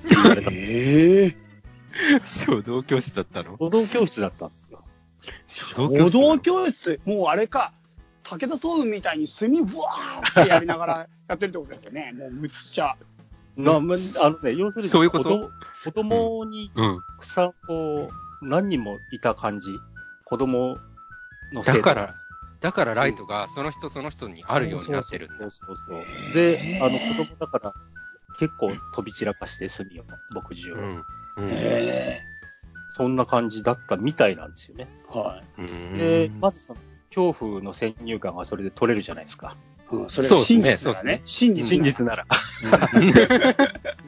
[0.07, 0.51] て言われた。
[0.51, 1.35] へえ。
[2.25, 3.57] 書道教室だったの？
[3.57, 4.83] 書道教室だったんですよ。
[5.47, 7.73] 書歩道教室、もうあれか、
[8.23, 12.13] 武田総雲みたいに墨ブワーってやりながら やってるってことですよね。
[12.17, 12.95] もうむっちゃ。
[13.55, 15.29] なまあのね、要するにそういうこと？
[15.29, 15.49] 子供
[15.83, 16.99] 子供にうん。
[17.17, 18.09] たくさんこ
[18.41, 19.69] う、何人もいた感じ。
[20.25, 20.77] 子供
[21.53, 22.15] の生徒だから、
[22.63, 25.37] だからライトがその人その人にあるようになってるんだ。
[25.37, 26.33] そうそうそうそう。
[26.33, 27.73] で、あの子供だから
[28.39, 31.03] 結構飛び散らかして墨を、牧汁を、うん。
[31.39, 31.49] うん。
[31.51, 32.21] へ
[32.95, 34.87] そんな感じだったみたいなんですよね。
[35.13, 35.17] え。
[35.17, 36.79] はうんで、まずその
[37.13, 39.57] 恐怖の先入観がそれで取れるじゃないですか。
[39.91, 39.95] い。
[39.95, 41.17] うん、それそうが真ですね実だからね。
[41.17, 41.65] そう真実。
[41.65, 42.25] 真実なら。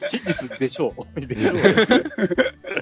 [0.00, 1.20] 真実でしょう。
[1.20, 1.56] でしょう。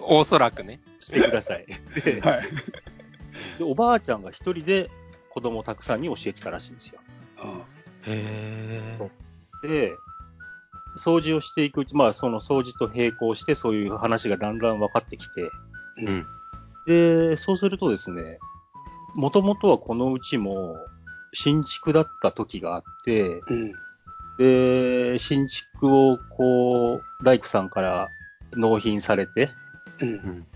[0.21, 0.79] おそらくね。
[1.01, 1.67] してください。
[2.05, 2.43] で、はい。
[3.59, 4.89] でおばあちゃんが一人で
[5.35, 7.01] 子供をたくさんに教えてたらしいんですよ。
[8.07, 8.99] へ
[9.62, 9.97] で、
[10.97, 15.51] 掃除をしていくうち、まあその掃除と並行してそういう話がだんだん分かってきて、
[15.99, 16.27] うんうん。
[16.87, 18.38] で、そうするとですね、
[19.16, 20.77] もともとはこのうちも
[21.33, 23.73] 新築だった時があって、うん。
[24.38, 28.09] で、新築をこう、大工さんから
[28.53, 29.51] 納品されて、
[30.01, 30.07] う。
[30.07, 30.47] うんん。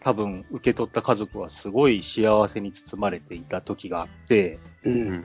[0.00, 4.90] 多分受け取った家族はすごい幸せに包まれていた時があって、う。
[4.90, 5.20] うんん。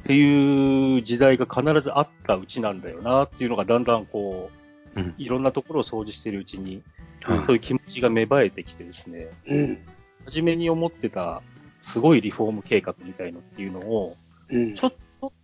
[0.00, 4.50] っていう時代が必ずあったうちなんだよなっていうのがだんだんこ
[4.94, 5.14] う、うん。
[5.18, 6.82] いろんなところを掃除しているうちに、
[7.22, 9.78] はいそういう気持ちが芽生えてきてですね、うん。
[10.26, 11.42] 初めに思ってた
[11.80, 14.16] すごいリフォーム計画みたいのっていうのを、
[14.50, 14.74] うん。
[14.74, 14.94] ちょっ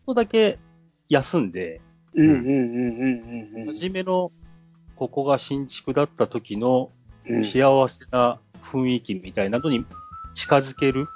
[0.06, 0.58] とだけ
[1.08, 1.80] 休んで、
[2.14, 2.30] うん。
[2.30, 2.36] うん。
[2.36, 2.44] うん。
[2.44, 3.62] うん。
[3.62, 3.66] うん。
[3.66, 4.30] 初めの
[4.96, 6.90] ここが新築だった時の
[7.28, 7.44] うん。
[7.44, 9.84] 幸せな雰囲気みたいなのに
[10.34, 11.08] 近づける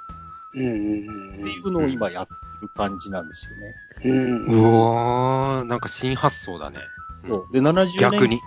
[0.53, 3.75] うんうんっていうのを今やってる感じなんですよね。
[4.05, 4.45] うん。
[4.45, 6.79] うわー、なんか新発想だね。
[7.23, 8.35] うんそうで、70年逆に。
[8.35, 8.41] うん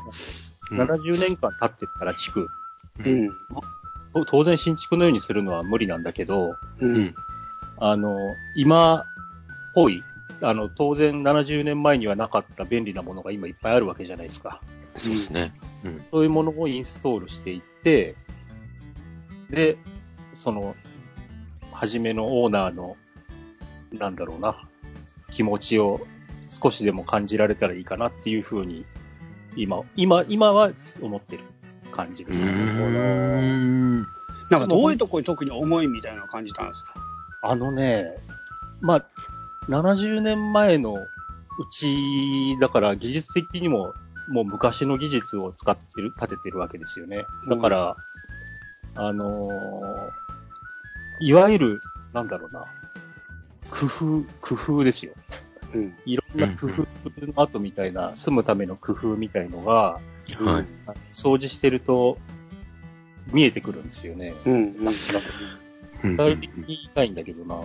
[0.70, 2.48] 70年間経ってるから、地区。
[3.04, 3.30] うん。
[4.14, 6.56] と当然新築のようにするのは無理なんだけど、う。
[6.80, 7.14] うんん。
[7.78, 9.04] あの、今っ
[9.74, 10.04] ぽい、
[10.42, 14.60] あの、当然70年前にはなかった便利なものが今いっぱいあるわけじゃないですか。
[14.96, 15.52] そうですね。
[15.84, 16.04] うん。
[16.10, 18.14] そういうものをインストールしていって、
[19.48, 19.78] で、
[20.32, 20.74] その、
[21.72, 22.96] 初めのオーナーの、
[23.92, 24.68] なんだろうな、
[25.30, 26.00] 気持ちを
[26.50, 28.84] 少しでも感じられたらいいかなっていうふうに、
[29.56, 31.44] 今、今、今は思ってる
[31.92, 32.50] 感じですね。
[34.02, 34.06] ん。
[34.50, 36.94] なんかどういうところに特に思いみたいなのを感じたんですか？
[37.42, 38.06] あのね、
[38.80, 39.06] まあ、
[39.68, 41.06] 70年前のう
[41.70, 43.94] ち、だから技術的にも、
[44.30, 47.26] もう昔の技術を使ってる、立ててるわけですよね。
[47.48, 47.96] だから、
[48.94, 50.30] あのー
[51.22, 51.82] いわゆる、
[52.14, 52.64] なんだろうな、
[53.68, 55.12] 工夫、工夫ですよ。
[55.74, 55.94] うん。
[56.06, 56.86] いろんな工夫
[57.26, 60.00] の後みたいな、住むための工夫みたいのが、
[60.38, 60.66] はい。
[61.12, 62.16] 掃除してると、
[63.32, 64.34] 見えてくるんですよね。
[64.46, 64.52] うん。
[64.52, 64.86] うん。
[64.86, 64.94] うん
[66.02, 67.60] 具体的に言いたいんだけどな。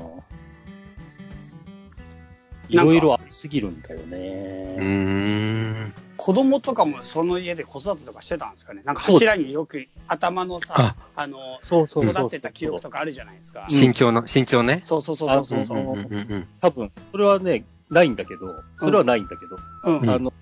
[2.67, 4.75] いろいろありすぎるんだようね。
[4.77, 5.93] ん。
[6.25, 11.59] 子供とかもその家で子育てとかしてたんですかねなんか柱によく頭のさ、あの。
[11.61, 13.67] 育ってた記録とかあるじゃないですか。
[13.69, 14.81] 身長の、身長ね。
[14.83, 16.47] そうそうそうそうそう。
[16.61, 19.99] 多分、それはね、ないんだけど、それはないんだけど、うん。
[19.99, 20.33] うんあの、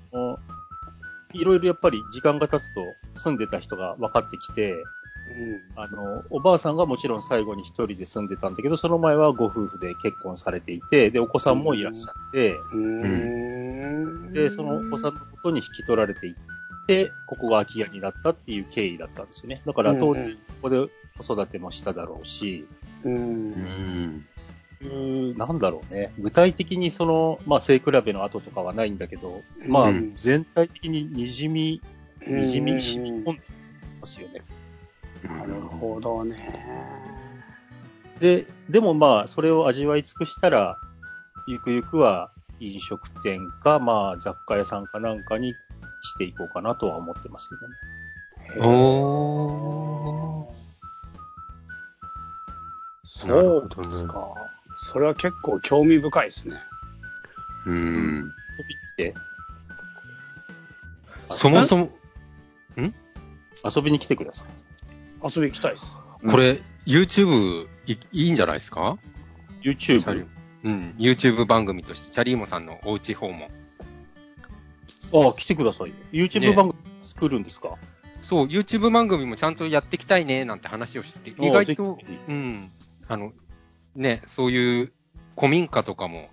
[1.33, 4.75] いろいろやっぱり時間が経つと住んでた人が分かってきて、
[5.75, 13.01] あの、おばあさんがもちろん最後に一人で住んでたんだけど、その前はご夫婦で結婚されていて、で、お子さんもいらっしゃって、うん。
[13.01, 13.07] う
[14.29, 14.33] ん。
[14.33, 16.35] で、そのお子さんのことに引き取られていっ
[16.87, 19.61] て、ここが空き家になったっていう経緯だったんですよね。
[19.65, 22.67] だから当然、ここで子育てもしただろうし、
[23.03, 23.09] う。
[23.09, 24.25] うん
[25.37, 26.13] なんだろうね。
[26.19, 31.93] 具体的にその、まあ、背比べの後とかはないんだけど、まあうん、全体的に滲み、うん
[32.25, 33.41] 滲み染み込んで
[34.01, 34.41] ますよね。
[35.23, 36.35] なるほどね。
[38.19, 40.77] で、でもまあ、それを味わい尽くしたら、
[41.47, 45.53] ゆくゆくは飲食店か、まあ、雑貨屋さんかなんかに
[46.01, 47.55] していこうかなとは思ってますけ
[48.55, 48.67] どね。
[48.67, 50.53] おー。
[53.05, 54.33] そうですか。
[54.77, 56.55] それは結構興味深いですね。
[57.65, 58.33] うん。
[58.57, 59.15] 遊びに来て、
[61.29, 61.89] そもそも、
[63.63, 64.47] 遊びに来てください。
[65.23, 65.97] 遊び行きたいです。
[66.29, 68.97] これ、YouTube いいいんじゃないですか
[69.61, 70.27] ？YouTube？
[70.63, 70.95] うん。
[70.97, 73.49] YouTube 番組として、チャリーモさんのおうち訪問。
[75.13, 75.95] ああ、来てくださいよ。
[76.11, 77.75] YouTube ね番組作るんですか、
[78.21, 82.71] そう、YouTube 番組もちゃんとやっていきたいね、なんて話をして意外とうん。
[83.07, 83.33] あの、
[83.95, 84.93] ね、そういう
[85.37, 86.29] 古民家とかも、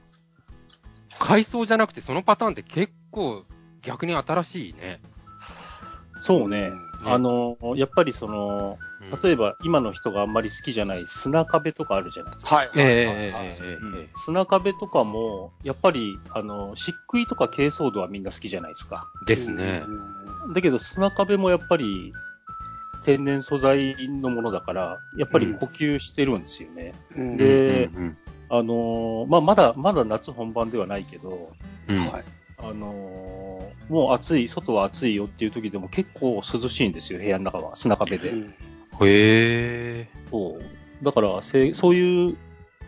[1.19, 3.45] 改装じゃなくてそのパターンって結構
[3.83, 5.01] 逆に新しいね。
[6.17, 6.71] そうね。
[7.05, 8.79] あの、やっぱりその、
[9.23, 12.57] 例えば今の人があんまり好きじゃない砂壁とかあるじゃないですか。
[12.57, 12.69] はい。
[14.17, 19.09] 砂壁とかも、やっぱり、あの、漆喰とか珪藻土はみんな好きじゃないですか。
[19.27, 19.83] ですね。
[20.55, 22.13] だけど砂壁もやっぱり
[23.05, 26.95] 天然素材のものだから、やっぱり呼吸してるんですよね。
[27.17, 28.17] うんでうんうん
[28.53, 31.53] あのまあ、まだ、まだ夏本番ではないけど、
[31.89, 32.25] うんはい。
[32.63, 38.31] あのもう暑い、外は暑いよっていう時でも結構涼しいんですよ、部屋の中は、砂壁で。
[38.31, 38.55] うん
[39.03, 40.09] へえ。
[40.31, 41.05] そう。
[41.05, 42.37] だから、せそういう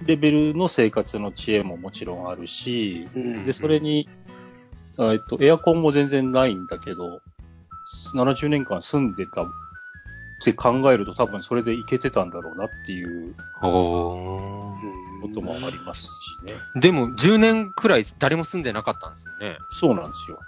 [0.04, 4.08] レベルの生活の知恵ももちろんあるし、うんで、それに、
[4.98, 7.22] あえっと、エアコンも全然ないんだけど、
[8.14, 9.46] 70年間住んでたっ
[10.44, 14.71] て考えると多分それでいけてたんだろうなっていうほ
[15.22, 16.54] こともありますしね。
[16.76, 16.80] ー。
[16.80, 19.58] でも、10年くらい誰も住んでなかったんですよね。
[19.70, 20.40] そうなんですよ。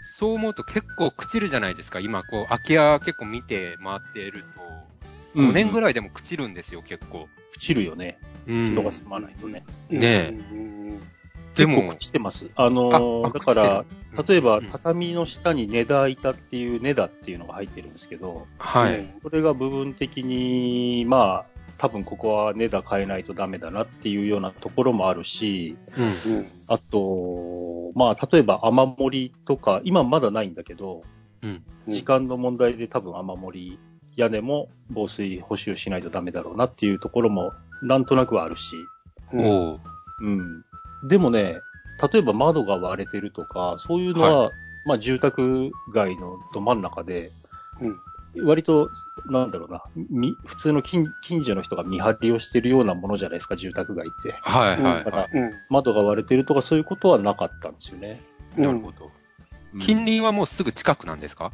[0.00, 2.00] そう思うと結構朽ちるじゃないですか。
[2.00, 4.42] 今、こう、空き家結構見て回っている
[5.34, 5.94] と、5年ぐらい。
[5.94, 7.28] でも朽ちるんですよ、結構。
[7.54, 8.18] 朽ちるよね。
[8.46, 9.64] うん人が住まないとね。
[9.90, 11.00] ねえうん
[11.54, 12.50] でも朽、ちてます。
[12.54, 13.84] あのだから、、
[14.26, 19.12] 例えば畳の下に根田板っていう根田っていうのが入ってるんですけど、はい。
[19.22, 25.76] それが部分的に、まあ、多分ここは根田変えないとダメだなっていうようなところもあるし、
[26.26, 26.34] うん。
[26.34, 31.02] うんあと、まあ、例えば雨漏りとか、今まだないんだけど、
[31.42, 31.62] うん。
[31.88, 33.78] 時間の問題で多分雨漏り、
[34.16, 38.76] 屋根も防水補修しないとダメだろうなっていうところもなんとなくはあるし、
[39.32, 39.80] うんおう。
[40.20, 40.64] うん。
[41.08, 41.60] でもね、
[42.12, 44.50] 例えば窓が割れてるとか、そういうのは、
[44.84, 47.32] まあ住宅街のど真ん中で、
[47.80, 48.00] うん
[48.42, 48.90] 割と、
[49.26, 54.34] なんだろうな、み普通の近近所の人が見張りをしてるようなものじゃないですか、住宅街って。
[54.42, 55.52] はいはいだからはうん。
[55.68, 58.20] 窓が割れてるとかそういうことはなかったんですよね。
[58.56, 58.60] い。
[58.60, 59.10] なるほど。
[59.80, 61.52] 近隣はもうすぐ近くなんですか？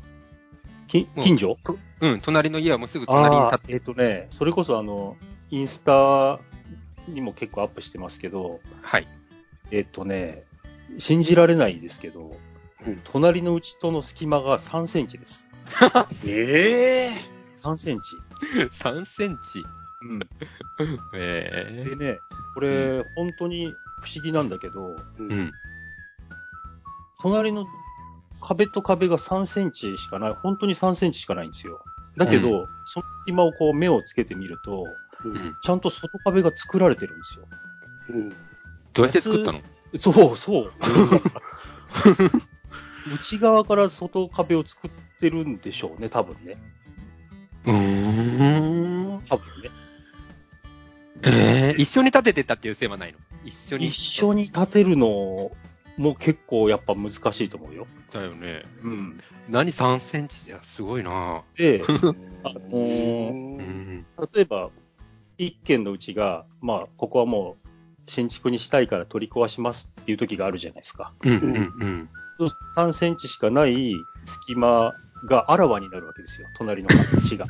[0.88, 1.58] き近所？
[2.00, 3.72] うん、隣の家はもうすぐ隣にあ立って。
[3.72, 5.16] ーえっ、とね、それこそあの、
[5.50, 6.38] インスタ
[7.08, 9.08] にも結構アップしてますけど、はい。
[9.70, 10.44] えっ、とね、
[10.98, 12.36] 信じられないですけど、
[12.86, 15.48] うん隣のうちとの隙間が3センチです。
[16.27, 18.16] ええ3センチ。
[18.83, 19.64] 3センチ。
[20.03, 20.20] うん。
[21.14, 22.20] えでね、
[22.55, 25.53] これ、本当に不思議なんだけど、えうん。
[27.20, 27.66] 隣の
[28.40, 31.83] 壁と壁が3センチしかない、本当に3センチしかないんですよ。
[32.16, 34.85] だけど、その隙間をこう目をつけてみると、
[35.24, 35.29] う。
[35.29, 35.57] うんん。
[35.62, 37.46] ちゃんと外壁が作られてるんですよ。
[38.11, 38.29] うん。
[38.92, 39.62] どうやって作ったの？
[39.98, 40.72] そうそう。
[43.12, 44.90] 内側から外壁を作っ
[45.20, 46.56] てるんでしょうね、多分ね。
[47.66, 49.22] うーん。
[49.28, 49.70] 多分ね。
[51.26, 53.18] ええ一緒に立ててたっていう線はないの？
[53.44, 53.88] 一緒に。
[53.88, 55.50] 一緒に建てるの
[55.96, 57.86] も結構やっぱ難しいと思うよ。
[58.12, 58.64] だよね。
[58.82, 59.20] うん。
[59.48, 60.46] 何3センチ？
[60.46, 61.82] じゃすごいなで、
[62.44, 64.06] あのうーん。
[64.34, 64.70] 例えば、
[65.38, 67.63] 一軒のうちが、まあ、ここはもう、
[68.06, 71.12] 新築にしたいから取り壊しますっていう時があるじゃないですか。
[71.22, 72.08] うんうんうん。
[72.76, 73.94] 3センチしかない
[74.26, 74.92] 隙間
[75.26, 76.48] があらわになるわけですよ。
[76.56, 76.88] 隣の
[77.22, 77.46] 家が。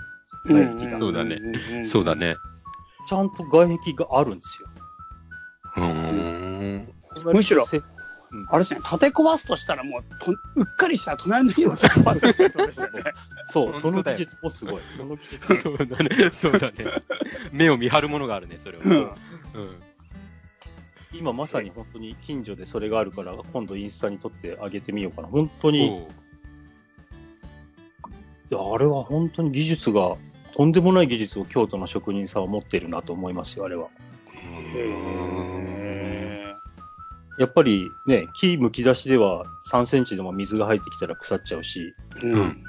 [0.46, 0.98] 外壁が。
[0.98, 2.14] そうだねねそうだ。
[2.14, 2.36] ね。
[3.08, 4.68] ちゃんと外壁があるんですよ。
[5.76, 5.84] うー
[6.78, 6.88] ん。
[7.24, 7.82] むしろせ
[8.48, 13.02] あれですね、建て壊すとしたらもう、とうっかりしたら隣の家を建て壊すってことですよね。
[13.46, 14.82] そう、その技術もすごい。
[14.96, 16.30] その技術そうだね。
[16.32, 16.74] そうだね。
[17.52, 18.84] 目を見張るものがあるね、それは。
[18.84, 19.14] うんうん。
[21.14, 25.28] 今まさに本当に近所でそれがあるから、今度インスタに撮ってあげてみようかな。
[25.28, 26.00] 本当に、い
[28.50, 30.16] やあれは本当に技術が、
[30.54, 33.88] とんでもない技術を京都の職人さんは持ってるなと思いますよ、あれは。
[34.76, 36.54] へ
[37.38, 42.62] やっぱりね、木剥き出しでは3センチでも水が入ってきたら腐っちゃうし、ーうん。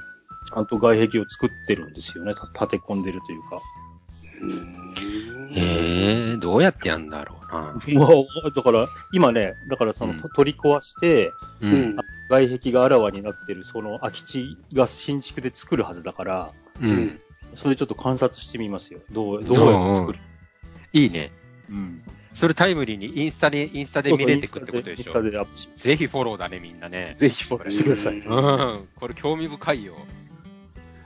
[0.48, 2.34] ちゃんと外壁を作ってるんですよね。
[2.34, 3.62] た立て込んでるというか。
[5.52, 11.96] へえ、どうやってやんだろうう、だから、今ね、だからその、うん取り壊して、ううん。
[12.28, 17.20] 外壁があらわになってる、その空き地が新築で作るはずだから、うん。
[17.54, 19.00] それちょっと観察してみますよ。
[19.12, 20.20] どう、どうやって作る？
[20.94, 21.32] いいね。
[21.70, 22.02] うん。
[22.34, 25.02] それタイムリーにインスタで、インスタで見れてくってことでしょ？
[25.02, 25.22] インスタ。
[25.22, 25.88] でアップします。
[25.88, 27.13] ぜひフォローだね、みんなね。
[27.15, 28.20] ぜひフォローしてください。
[28.20, 28.88] ううん。
[28.96, 29.96] これ興味深いよ。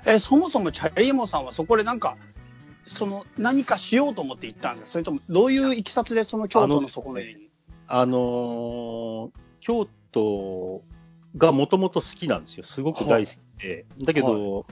[0.07, 2.17] え、そもそもチャリーモさんはそこでなんか、
[2.89, 4.91] その何かしようと思って行ったんですか？
[4.91, 7.49] それともどういういきさつでその京都のそこの家に。
[7.87, 10.81] あのー京都
[11.37, 12.63] がもともと好きなんですよ。
[12.63, 13.85] すごく大好きで。
[14.03, 14.65] だけど、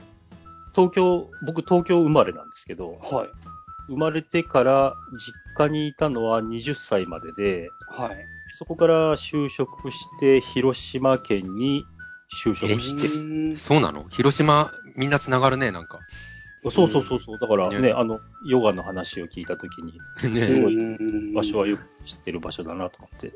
[0.74, 3.28] 東京、僕東京生まれなんですけど、はい。
[3.88, 4.94] 生まれてから
[5.56, 8.16] 実家にいたのは20歳までで、はい。
[8.52, 11.84] そこから就職して、広島県に
[12.44, 14.06] 就職して、うんそうなの？
[14.08, 15.98] 広島、みんな繋がるね、なんか。
[16.64, 20.00] そうそうそうそう、だからね、ねあの、ヨガの話を聞いたときに、
[20.34, 23.32] ねすごいうん場所はよく知ってる場所だなと思って。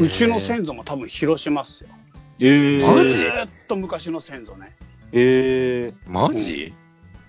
[0.00, 1.90] うちの先祖も多分広島っすよ。
[2.38, 4.76] えマジずーっと昔の先祖ね。
[5.12, 6.72] えマジ？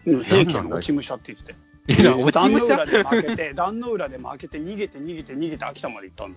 [0.05, 1.53] うん平家の落ち武者って言って
[1.95, 2.01] て。
[2.01, 2.77] いや、落ち武者？
[2.77, 6.33] 壇の浦で負けて、 壇の浦で負けて、逃げて逃げて逃げて秋田まで行ったの。
[6.33, 6.35] ー、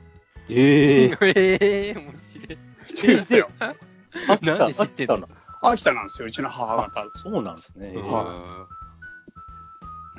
[0.48, 2.58] えー、ええ、面白い。
[3.02, 3.48] 言ってよ。
[4.28, 5.28] 秋田なんで知ってんの？
[5.62, 7.10] 秋田なんですよ、うちの母方。
[7.14, 7.92] そうなんですね。
[7.96, 8.66] は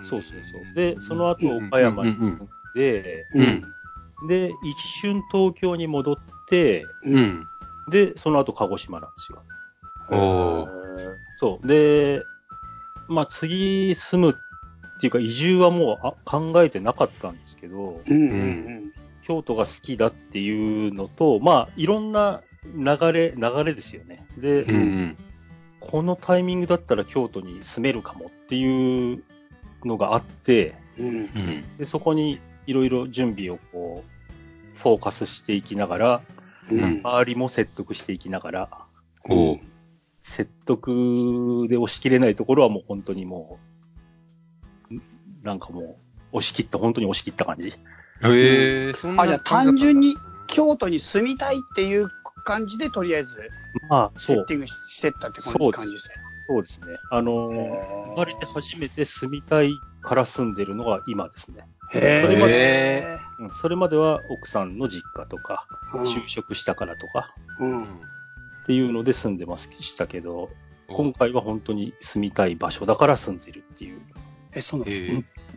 [0.03, 0.73] そうそうそう。
[0.75, 3.63] で、その後岡山に住んで、うん
[4.27, 6.85] で、一瞬東京に戻って。
[7.89, 9.43] で、その後鹿児島なんですよ。
[10.09, 10.69] おー
[11.37, 11.67] そう。
[11.67, 12.23] で、
[13.07, 18.01] まあ次住むっていうか移住はもうあ考えてなかったんですけど、
[19.23, 22.41] 京都が好きだっていうのと、まあいろんな
[22.75, 24.25] 流れ、流れですよね。
[24.37, 25.15] で。
[25.81, 29.23] このタイミングだったら京都に住めるかもっていう
[29.85, 30.75] のがあって。
[31.77, 36.21] でそこにいろいろ準備をこう、フォーカスしていきながら、
[36.71, 38.69] うん周りも説得していきながら、
[40.21, 43.59] 説得で押し切れないところはもう本当にも
[44.89, 45.01] う、ん
[45.43, 45.95] なんかもう、
[46.37, 47.67] 押し切った、本当に押し切った感じ。
[47.67, 47.73] へ
[48.23, 50.15] え、そんなあ、じゃあ単純に
[50.47, 52.09] 京都に住みたいっていう
[52.45, 53.51] 感じで、とりあえず
[53.89, 56.15] まあ、そうセッテ、ィングしてったってこの感じですね。
[56.47, 56.97] そうですね。
[57.11, 59.71] あのー、生まれて初めて住みたい
[60.01, 61.65] から住んでるのが今ですね。
[61.93, 63.17] へそれまえ。
[63.39, 67.83] うん、それまでは奥さんの実家とか、うん就職したからとか、うん。
[67.83, 67.87] っ
[68.65, 70.49] ていうので住んでますしたけど、
[70.87, 74.01] 今回は本当に住みたい場所だから住んでるっていう。
[74.53, 74.85] え、その、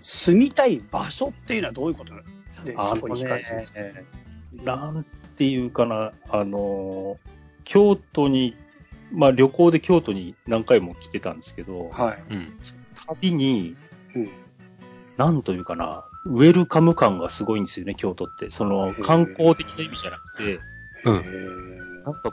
[0.01, 2.14] 住みたい場所っていうのはどういうこと？
[2.64, 3.80] であそこに惹かれてるんですか？
[3.80, 4.05] ね、
[4.64, 7.18] なんていうかな、あの、
[7.64, 8.57] 京都に、
[9.12, 12.34] まあ旅行で京都に何回も来てたんですけど、はい。
[12.34, 12.52] うん。
[13.20, 13.76] 旅に、
[14.14, 14.28] うん。
[15.16, 18.50] なんというかな、ウェルカム感がすごいんですよね、京都って。
[18.50, 20.61] その観光的な意味じゃなくて、
[21.04, 21.16] うん。
[21.16, 22.32] へなんか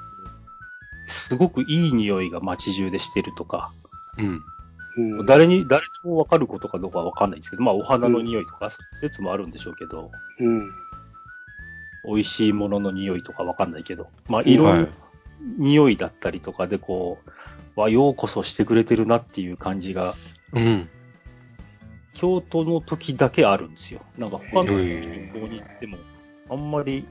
[1.07, 3.71] すごくいい匂いが街中でしてるとか、
[4.17, 4.25] うん。
[4.25, 10.71] ーうん誰に、誰ともわかることかどうかはわかんないんですけど、まあお花の匂いとか、そういう説もあるんでしょうけど、うん。
[12.05, 14.87] 美味しいものの匂いとかわかんないけど、まあいろんな
[15.57, 17.19] 匂いだったりとかでこ
[17.75, 20.15] う、わ、ようこそしてくれてるなっていう感じが、
[20.53, 20.89] うん。
[22.13, 24.01] 京都の時だけあるんですよ。
[24.17, 25.97] なんか他のへ旅行に行っても、
[26.49, 27.05] あんまり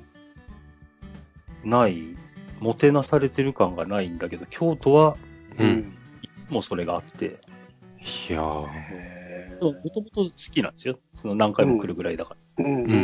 [1.62, 2.16] ない、
[2.60, 5.16] もてなされてる感がないんだけど、京都は
[5.58, 5.92] うん。
[6.22, 7.38] いつもそれがあって、
[8.28, 8.66] いやー。
[8.68, 10.98] へもともと好きなんですよ。
[11.14, 12.64] その何回も来るぐらいだから。
[12.64, 13.00] ーうんうんうんうんう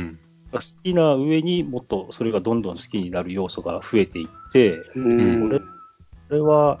[0.00, 0.18] ん
[0.60, 5.48] 好きな上にもっとそれがどんどん好きになる要素が増えていって、うん。
[5.48, 6.78] これは、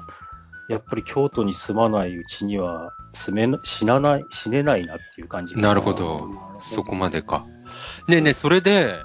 [0.68, 6.28] やっぱり京都に住まないうちには住めな、死なない、死ねないなっていう感じがなるほど。
[6.60, 7.46] そこまでか。
[8.08, 9.02] ねえねえ、それで、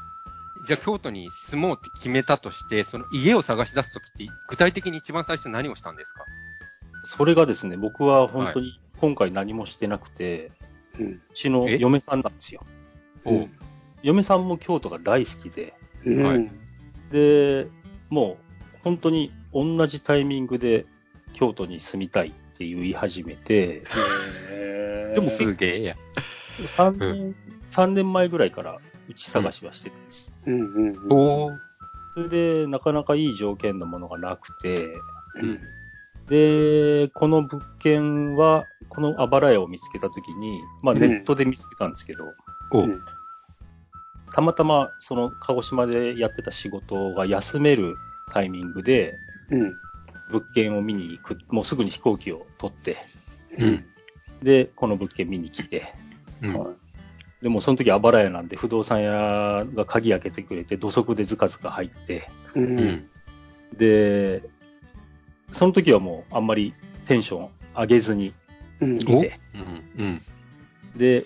[0.66, 6.26] じゃあ京都に住もうって決めたとして、その家を探し出すときって、具体的に一番最初何をしたんですか？
[7.04, 10.52] それがですね、僕は本当に今回何もしてなくて、
[10.98, 11.06] うん。
[11.08, 11.78] うちのえ？
[11.78, 12.62] 嫁さんなんですよ。
[14.04, 15.74] 嫁さんも京都が大好きで、
[16.06, 16.24] うん。
[16.24, 16.52] はい。
[17.12, 17.68] で、
[18.10, 20.86] もう本当に同じタイミングで
[21.34, 23.84] 京都に住みたいって言い始めて、
[25.16, 25.96] でもすげえや。
[26.60, 27.36] 3年、
[27.72, 30.34] 三年前ぐらいからうち探しはしてるんです。
[30.46, 31.60] うんうんうん。
[32.14, 34.88] それで、なかなかいい条件のものがなくて、
[35.42, 35.60] うん。
[36.28, 42.34] で、この物件は、このあばら屋を見つけたときに、まあネットで見つけたんですけど、
[42.72, 43.02] おうん
[44.34, 47.96] たまたまその鹿児島でやってた仕事が休める
[48.32, 49.20] タイミングで、
[49.50, 49.78] うん
[50.32, 52.98] 物件を見に行く、もうすぐに飛行機を取って、
[53.58, 53.86] うん。
[54.44, 55.92] で、この物件見に来て、
[56.42, 56.54] うん。
[56.54, 56.76] はい
[57.42, 63.10] でもその時あばら屋なんで不動産屋が鍵開けてくれて土足でずかずか入って、ううんん。
[63.78, 64.44] で、
[65.54, 66.74] その時はもうあんまり
[67.06, 68.34] テンション上げずに
[68.82, 70.04] うんいて、うん。
[70.04, 70.22] うん。
[70.98, 71.26] で、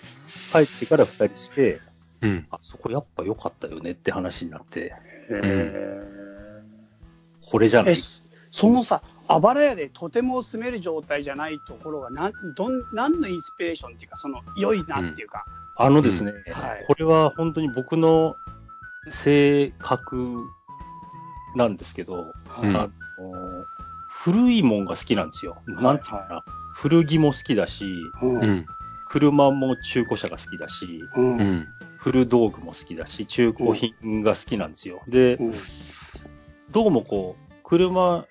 [0.52, 1.80] 帰ってから二人して、
[2.24, 2.46] うん。
[2.50, 4.94] あ、そこやっぱ良かったよねって話になって、
[7.50, 7.96] これじゃない。
[8.50, 15.44] そのさ、あばら屋でとても住める状態じゃないところが、なん、どん、何のインスピレーションっていうか、その、良いなっていうか、
[15.76, 18.36] あのですね、はいこれは本当に僕の
[19.08, 20.44] 性格
[21.56, 23.64] なんですけど、うんあの
[24.08, 25.56] 古いもんが好きなんですよ。
[25.68, 26.44] いなんていうかな。
[26.72, 27.84] 古着も好きだし、
[28.22, 28.66] うんうん。
[29.08, 31.68] 車も中古車が好きだし、うんうん。
[32.04, 35.02] 古道具も好きだし、中古品が好きなんですよ。
[35.08, 35.54] で、うん
[36.70, 38.26] どうもこう、車、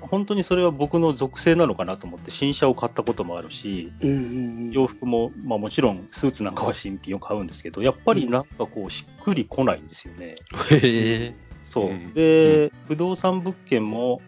[0.00, 10.34] 本当にそれは僕の属性なのかなと思って新車を買ったこともあるし、うんうん洋服も、まあもちろんスーツなんかは新品を買うんですけど、やっぱりなんかこうしっくりこないんですよね。
[10.72, 11.34] へえ。
[11.64, 11.90] そう。
[11.90, 14.20] うんで、不動産物件も、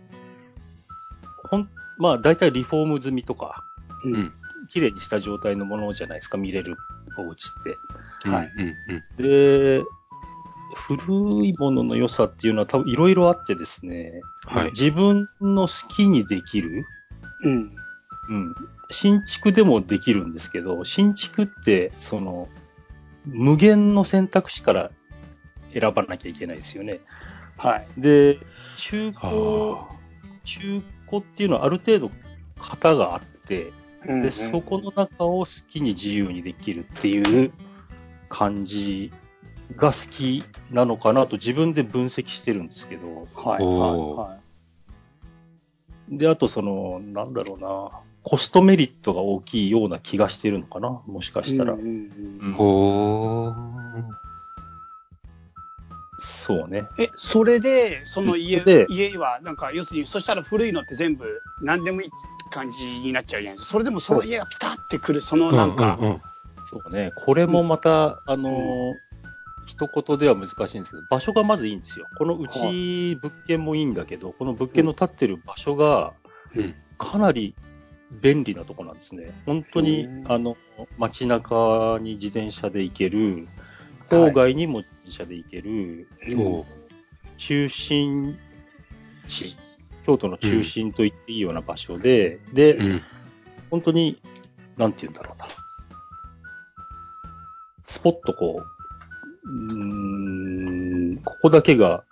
[1.51, 1.69] ほん、
[1.99, 3.65] まあ大体リフォーム済みとか、
[4.05, 4.33] うんうん。
[4.71, 6.77] 綺麗にした状態のものじゃないですか、見れる
[7.17, 7.79] お家って。
[8.29, 8.53] はい。
[9.17, 9.83] で、
[10.75, 14.71] 古いものの良さっていうのは多分いろいろあってですね、はい。
[14.71, 16.85] 自分の好きにできる、
[17.43, 17.73] うん
[18.29, 18.55] うん、
[18.91, 22.49] 新築でもできるんですけど、新築って、その、
[23.27, 24.91] 無限の選択肢から
[25.73, 27.01] 選ばなきゃいけないですよね。
[27.57, 27.89] はい。
[27.99, 28.39] で、
[28.77, 29.89] 中古、は
[30.45, 32.11] 中古っていうのはある程度
[32.59, 33.73] 型があって、
[34.09, 37.53] うんで、そこの中を好きに自由にできるっていう
[38.29, 39.13] 感じ
[39.77, 43.65] が好きなのかなと自分で分析してるんですけど、はい。
[43.65, 44.31] はい。
[44.31, 44.41] はい
[46.11, 47.91] で、あとその、なんだろうな、
[48.25, 51.75] コストメリットが大きいような気がしてるのかな、もしかしたら。
[51.75, 54.30] うんうんうんうんほー。
[56.21, 56.89] そうね。
[56.99, 62.11] え、それで、その家で、家は、なんか、要するに、そしたら古いのって全部、何でもいい
[62.51, 63.73] 感じになっちゃうじゃないですか。
[63.73, 66.23] それでもその家がピタってくる、そのなんか、うんうん
[66.67, 67.11] そうね。
[67.17, 68.95] これもまた、あのー
[69.67, 72.09] 一言では難しいんですけど、場所がまずいいんですよ。
[72.17, 76.13] このうち物件もいいんだけど、この物件の建ってる場所が
[76.57, 77.55] うん、かなり
[78.21, 79.31] 便利なとこなんですね。
[79.47, 80.57] 本当にう、んあの、
[80.99, 83.47] 街中に自転車で行ける、はい
[84.11, 86.09] 郊外にも車で行ける、
[86.39, 86.65] おう
[87.37, 88.39] 中心
[89.27, 89.57] 地
[90.07, 93.03] 京都の中心と言っていいような場所で、で、うん。
[93.71, 94.21] 本当に、
[94.77, 95.47] なんて言うんだろうな。
[97.85, 98.63] スポッとこ
[99.45, 102.05] う、うーん、ここだけが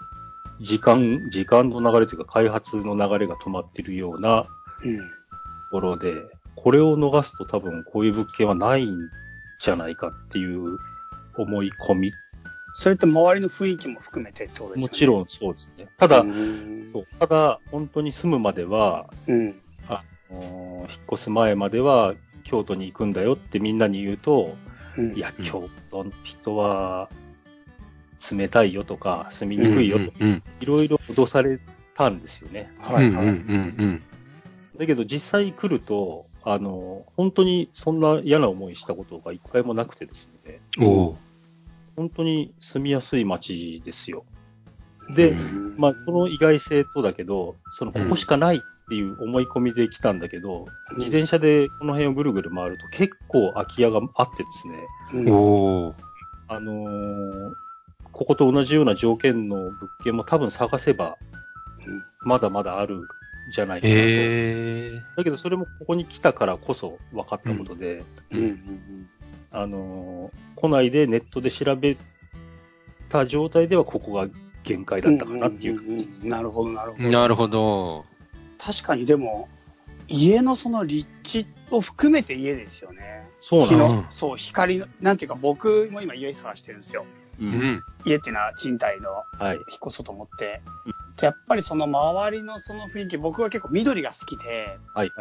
[0.61, 4.46] 時間、時間の流れというか開発の流れが止まってるような
[4.84, 4.99] うん。
[4.99, 5.05] と
[5.70, 6.14] ころで、
[6.57, 8.96] これを逃すと多分こういう物件はないん
[9.61, 10.78] じゃないかっていう
[11.36, 12.12] 思い込み。
[12.78, 14.82] それって周りの雰囲気も含めてってことですよね。
[14.82, 15.88] もちろんそうですね。
[15.96, 19.60] ただ、うんそうただ、本当に住むまでは、うん。
[19.88, 22.14] あのー引っ越す前までは
[22.44, 24.54] 京都に行くんだよってみんなに言うと、
[24.96, 25.12] うん。
[25.16, 27.10] いや、うん京都の人は
[28.30, 30.42] 冷たいよとか、住みにくいよとか、うん。
[30.60, 31.58] いろいろ脅され
[31.96, 32.72] たんですよね。
[32.78, 34.78] はいはい。
[34.78, 40.86] だけど実際来ると、あの、本当にそんな嫌な思いしたことが一回もなくてですね、うん。
[40.86, 41.16] おう
[41.99, 44.24] 本当に住みやすい街ですよ。
[45.11, 45.74] で、うん。
[45.76, 55.30] まあ、その意外性とだけど、その、ここしかないっていう思い込みで来たんだけど、自転車でこの辺をぐるぐる回ると結構空き家があってですね、うん。
[55.30, 55.94] おう
[56.46, 57.55] あのー
[58.11, 61.18] ここと同じような条件の物件も多分探せば、
[62.22, 63.01] まだまだあるん
[63.53, 63.99] じゃないかなと。
[64.01, 65.03] へえ。
[65.16, 68.40] だけどそれもここに来たからこそ分かったことで、うん。
[68.40, 69.09] うん
[69.51, 71.96] あのー来ないでネットで調べ
[73.09, 74.26] た状態ではここが
[74.64, 75.80] 限界だったかなっていう。
[75.80, 77.11] んんんなるほど、なるほど。
[77.11, 78.05] なるほど。
[78.59, 79.49] 確かにでも、
[80.09, 83.28] 家のその立地を含めて家ですよね。
[83.40, 83.94] そう日なの。
[84.03, 87.07] の、そう、光の、なんていうか僕も今家探してるんですよ。
[87.40, 87.44] う。
[87.44, 87.82] うんん。
[88.05, 89.57] 家っていうのは賃貸のはい。
[89.57, 90.92] 引っ越そうと思ってうん。
[91.16, 95.12] でやっぱりその周りのその雰囲気、僕は結構緑が好きで、はい。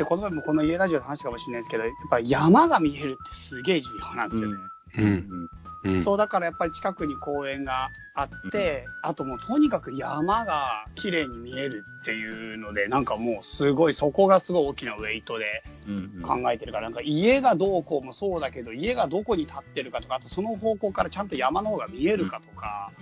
[0.00, 0.04] はい。
[0.04, 4.56] で、この前もこの家ラジオで話したかもしれないですけど、やっぱり山が見えるってすげえ重要なんですよね。
[4.98, 5.48] うん。
[5.84, 6.04] うん。
[6.04, 22.92] そうだからやっぱり近くに公園があって、あともうとにかく山が綺麗に見えるっていうので、なんかもうすごい、そこがすごい大きなウェイトでうんうん考えてるから、なんか家がどうこうもそうだけど、家がどこに立ってるかとか、あとその方向からちゃんと山の方が見えるかとか、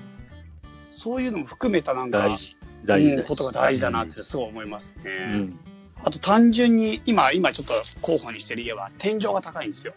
[0.90, 2.56] そういうのも含めたなんか、大事。
[2.84, 5.10] 大事だうんことが大事だなってすごい思いますね。
[5.32, 5.58] うん。
[6.04, 9.92] あと単純に、今、今ちょっと候補にしてる家は天井が高いんですよ。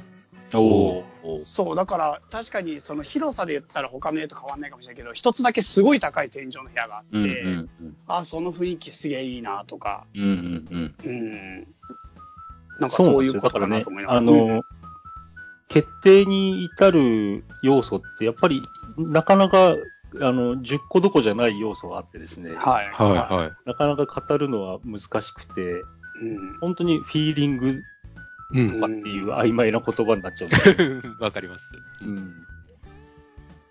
[0.54, 7.97] おーそう、だから確かにその広さで言ったら他の家と変わんないかもしれないけど、一つだけすごい高い天井の部屋があって、うんうんうん。
[8.08, 10.95] あ、その雰囲気すげえいいなとか、うんうんうん。
[11.04, 11.68] うん。
[12.80, 14.20] なんかそういうことかだなと思いな、がら。
[14.20, 14.64] あの、
[15.70, 18.62] 決定に至る要素って、やっぱり、
[18.97, 19.76] なかなか、
[20.20, 22.89] あの、10個どこじゃない要素があってですね、はい。
[22.91, 26.57] はいはなかなか語るのは難しくて、うん。
[26.59, 28.59] 本当にフィーリングい。
[28.59, 28.72] うん。
[28.72, 31.64] とかっていう曖昧な言葉になっちゃうんですけど、 わかります。
[32.01, 32.45] うん。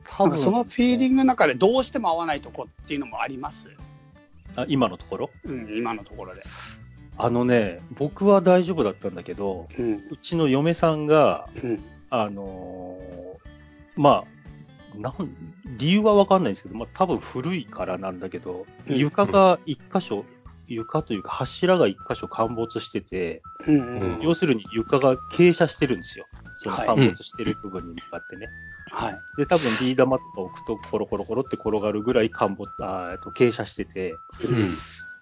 [0.09, 3.69] 多なんかそのフィーリングの中でどうしても合わないとこっていうのもあります
[4.57, 5.31] あ今のところ？
[5.45, 6.43] うん、今のところで。
[7.19, 9.95] あのね、僕は大丈夫だったんだけど、うん。
[10.11, 11.85] うちの嫁さんが、うん。
[12.09, 13.21] あのー
[13.97, 14.25] まあ、
[14.97, 15.15] なん、
[15.79, 20.25] 理由はわかんないんですけど、まあ多分古いからなんだけど、うん床が一箇所、
[20.67, 23.75] 床というか柱が一箇所陥没してて、うん。
[23.75, 24.15] うん。
[24.17, 26.27] うん要するに床が傾斜してるんですよ。
[26.57, 28.51] そのはい陥没してる部分に向かってね。
[28.91, 29.23] はい。
[29.37, 34.77] で、多分ビー玉とか置くとコロコロコロって転がるぐらい陥没、あーえっと傾斜してて、うん。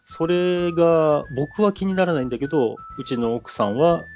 [0.04, 4.06] それが僕は気にならないんだけど、うちの奥さんは、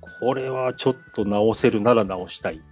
[0.00, 2.62] これはちょっと直せるなら直したい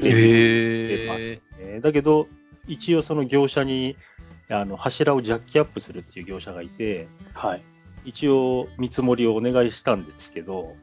[0.00, 1.80] って言ってますへね。
[1.80, 2.28] だけど、
[2.66, 3.96] 一応その業者に、
[4.48, 7.62] あの、柱をジャッキアップするっていう業者がいて、はい。
[8.04, 10.74] 一応見積もりをお願いしたんですけど、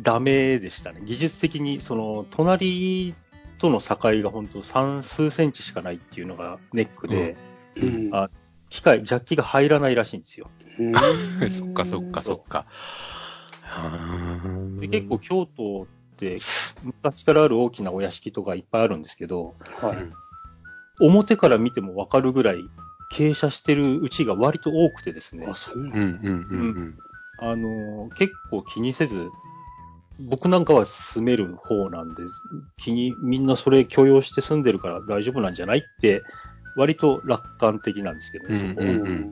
[0.00, 1.00] ダメでしたね。
[1.04, 3.14] 技術的に、その、隣
[3.58, 7.36] との境が本当三数センチしかないっていうのがネックで、
[7.76, 8.14] うん。
[8.14, 8.30] あ
[8.68, 10.50] 機械、ジャッキが入らないらしいんですよ。
[10.78, 10.92] うん
[11.50, 12.66] そっかそっかそっか。
[14.78, 15.96] で結構京都って
[16.82, 19.96] 昔からある大きなお屋敷とかいっぱいあるんですけど、はい。
[20.98, 22.64] 表から見てもわかるぐらい
[23.12, 26.30] 傾斜してるうちが割と多くてですねあ、、そうなんうんうんう
[26.80, 26.98] ん
[27.38, 29.30] あのー結構気にせず、
[30.18, 32.22] 僕なんかは住める方なんで、
[32.78, 36.24] 気に、みんなそれ許容して住んでるから大丈夫なんじゃないって、
[36.76, 38.90] 割と楽観的なんですけどね、そこは。
[38.90, 39.30] うんうん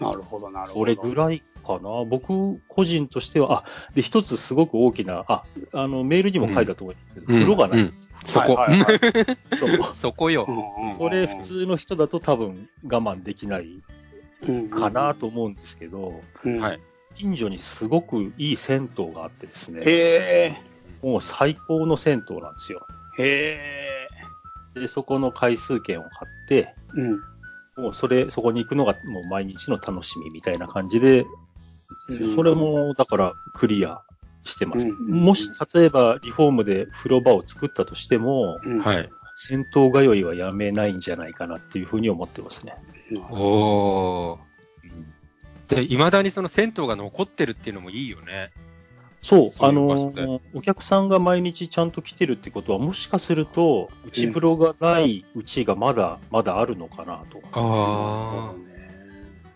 [0.00, 0.94] なるほど、なるほど。
[0.94, 2.04] それぐらいかな？
[2.04, 7.40] 僕個人としては、あ、で、一つすごく大きな、あ、あの、メールにも書いたと思うんですけど、うん。
[7.40, 7.80] 風呂がない。
[7.80, 7.94] うん
[8.24, 8.54] そこ。
[8.54, 9.00] はいはいはい
[9.94, 10.46] そこよ。
[10.98, 13.82] それ普通の人だと多分我慢できない
[14.48, 16.22] うんかなと思うんですけど、
[17.14, 20.56] 近所にすごくいい銭湯があってですね、へ
[21.02, 22.86] もう最高の銭湯なんですよ。
[23.18, 23.22] え。
[23.22, 24.08] へ
[24.76, 24.80] え。
[24.80, 26.10] で、そこの回数券を買
[26.44, 27.20] って、うん。
[27.76, 31.43] もうそれ、そこに行くのがもう毎日の楽しみみたいな感じで、うん
[32.34, 34.02] それも、だから、クリア
[34.44, 34.88] してます。
[34.88, 39.10] うんもし、例えば、リフォームで風呂場を作ったとしても、うんはい。
[39.36, 42.76] 戦闘通いはやめないんじゃないかなっていうふうに思ってますね。
[43.30, 45.76] おー。
[45.76, 48.50] で、未だにその銭湯が残ってるっていうのもいいよね。
[49.22, 58.54] そう、あの、お客さんが毎日ちゃんと来てるってことは、もしかすると、内風呂がないうちがまだ、まだあるのかなと、ああ。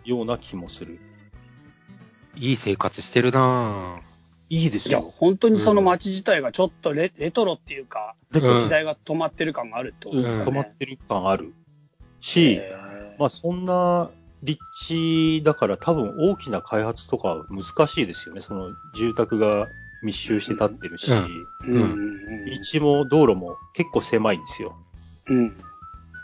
[0.04, 0.98] ような気もする。
[2.36, 4.08] いい生活してるなぁ。
[4.50, 5.12] いや、いいですよ。
[5.16, 10.50] 本当にその街自体がちょっとレレトロっていうか、レトロ時代が止まってる感があるってことうんですかね。
[10.50, 11.52] 止まってる感ある
[12.20, 12.60] し、
[13.18, 14.10] まあそんな
[14.42, 18.40] 立地だから多分大きな開発とかは難しいですよね。
[18.40, 19.68] その住宅が
[20.02, 21.18] 密集して建ってるし、うん
[21.64, 22.18] うんうんうん
[22.48, 24.74] 道も道路も結構狭いんですよ。
[25.26, 25.56] うん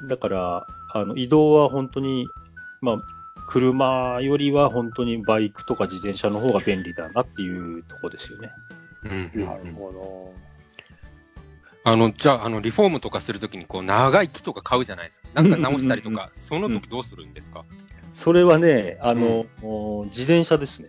[0.08, 2.26] だから、あの移動は本当に、
[2.80, 2.96] まあ、
[3.46, 8.52] 車よりは本当にバイクとか自転車の方が便利だなっていうとこですよね。
[9.04, 9.44] うん。
[9.44, 10.34] なるほど。
[11.86, 15.28] あの、じゃあ、あの、リフォームとかするときに、こう、長い木とか買うじゃないですか。
[15.34, 17.64] なんか直したりとうんうんか、その時どうするんですか？
[18.14, 20.88] それはね、あの、お自転車ですね。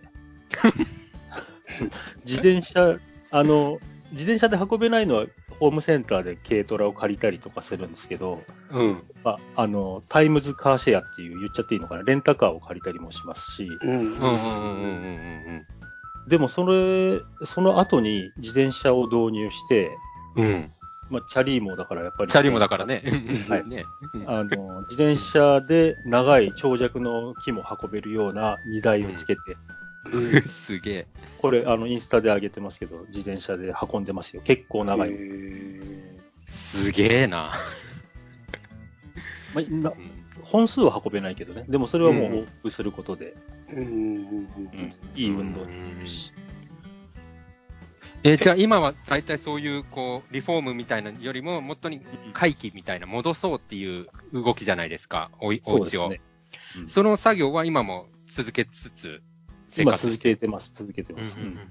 [2.24, 2.98] 自転車、
[3.30, 3.78] あの、
[4.12, 5.26] 自転車で運べないのは、
[5.58, 9.02] ホームセンターで軽トラを借りたりとかするんですけど、うん。
[9.24, 15.66] まあ、あの、タイムズカーシェアっていう言っちゃっていいのかな、レンタカーを借りたりもしますし、うんうんうんうんうんうん
[16.28, 19.96] でもそれ、その後に自転車を導入して、
[20.34, 20.44] うん。
[20.44, 20.72] うん。
[21.08, 22.32] まあ、チャリーもだからやっぱり。
[22.32, 23.04] チャリもだからね。
[23.48, 23.84] はいね。
[24.26, 29.40] あの、自転車で長い長尺の木も運べるような荷台をつけて、
[29.70, 29.76] うん
[30.46, 31.06] すげえ。
[31.38, 34.42] これ、あの、インスタで上げてますけど、自転車で運んでますよ。
[34.42, 35.12] 結構長い。
[36.48, 37.52] すげえな。
[39.54, 41.64] まあなうん本数は運べないけどね。
[41.68, 43.36] でもそれはもう往復することで、
[43.70, 46.32] うんうんうんいい運動になるし。
[48.22, 52.00] え、じゃあ今は大体そういう、こう、リフォームみたいなよりも、もっとに
[52.32, 56.02] 回帰みたいな、戻そうっていう動きじゃないですか、おいお家を。
[56.02, 56.20] そうですね。
[56.80, 59.22] うんその作業は今も続けつつ、
[59.76, 61.38] 生今続活してけてます、続けてます。
[61.38, 61.68] うんうんうん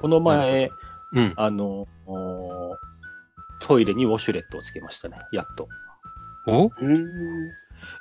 [0.00, 0.72] この前、
[1.12, 1.24] うん。
[1.24, 1.32] うん。
[1.36, 2.74] あの、お
[3.60, 5.18] トイレにウォシュレットをつけましたね。
[5.30, 5.68] やっと。
[6.46, 6.70] お？
[6.80, 7.50] うん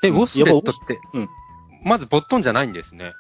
[0.01, 1.29] え、ウォシュレットって、うん
[1.83, 3.11] まずボットンじゃないんですね。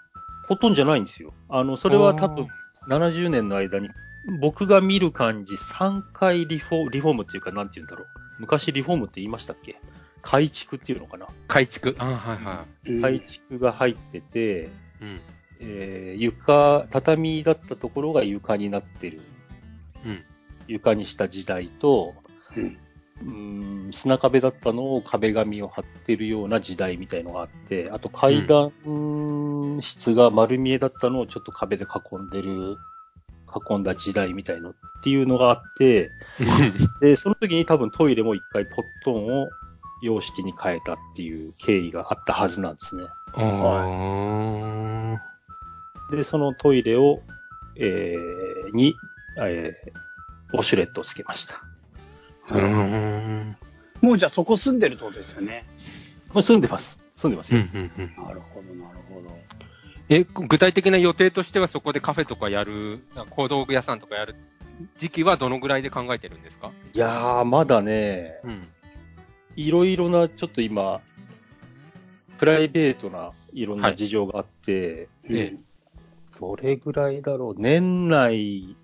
[0.47, 1.33] ほとんどじゃないんですよ。
[1.49, 2.47] あの、それは多分、
[2.87, 3.89] 70年の間に、
[4.39, 8.07] 僕が見る感じ、3回リフォーム、リフォームっていうか、なんて言うんだろう。
[8.39, 9.75] 昔リフォームって言いましたっけ？
[10.21, 11.95] 改築っていうのかな改築。
[11.99, 14.69] あはいはうん改築が入ってて、
[15.01, 15.03] い。
[15.03, 15.21] うん。
[15.59, 19.21] えー床、畳だったところが床になってる。
[20.05, 20.23] うん
[20.67, 22.13] 床にした時代と、
[22.55, 22.77] うん
[23.21, 28.71] うーん砂壁だったのを壁紙を張ってるような時代みたいのがあって、あと階段
[29.81, 32.77] 室が丸見えだったのをちょっと壁で囲んでる、
[33.69, 36.11] 囲んだ時代みたいのっていうのがあって、
[37.01, 39.49] で、その時に多分トイレも一回ポットンを
[40.01, 43.03] 洋式に変えたっていう経緯があったはずなんですね。
[43.33, 44.88] あ
[46.11, 47.21] で、そのトイレを、
[47.75, 48.95] えー、に、
[49.37, 51.61] えー、ウォシュレットをつけました。
[52.49, 53.57] ーうーん。
[54.01, 55.65] もうじゃあそこ住んでるってことですよね。
[56.33, 56.97] もう住んでます。
[57.15, 57.67] 住んでますうんよ。
[57.73, 59.37] うんうんなるほど、なるほど。
[60.09, 62.99] え、具体的な予定としてはそこでカフェとかやる、
[63.29, 64.35] 小道具屋さんとかやる
[64.97, 66.71] 時期はどのぐらいで考えてるんですか？
[66.93, 68.67] いやー、まだね、うん。
[69.55, 71.01] いろいろな、ちょっと今、
[72.39, 75.57] プライベートないろんはない事情があって、ええ
[76.39, 78.75] どれぐらいだろう、年内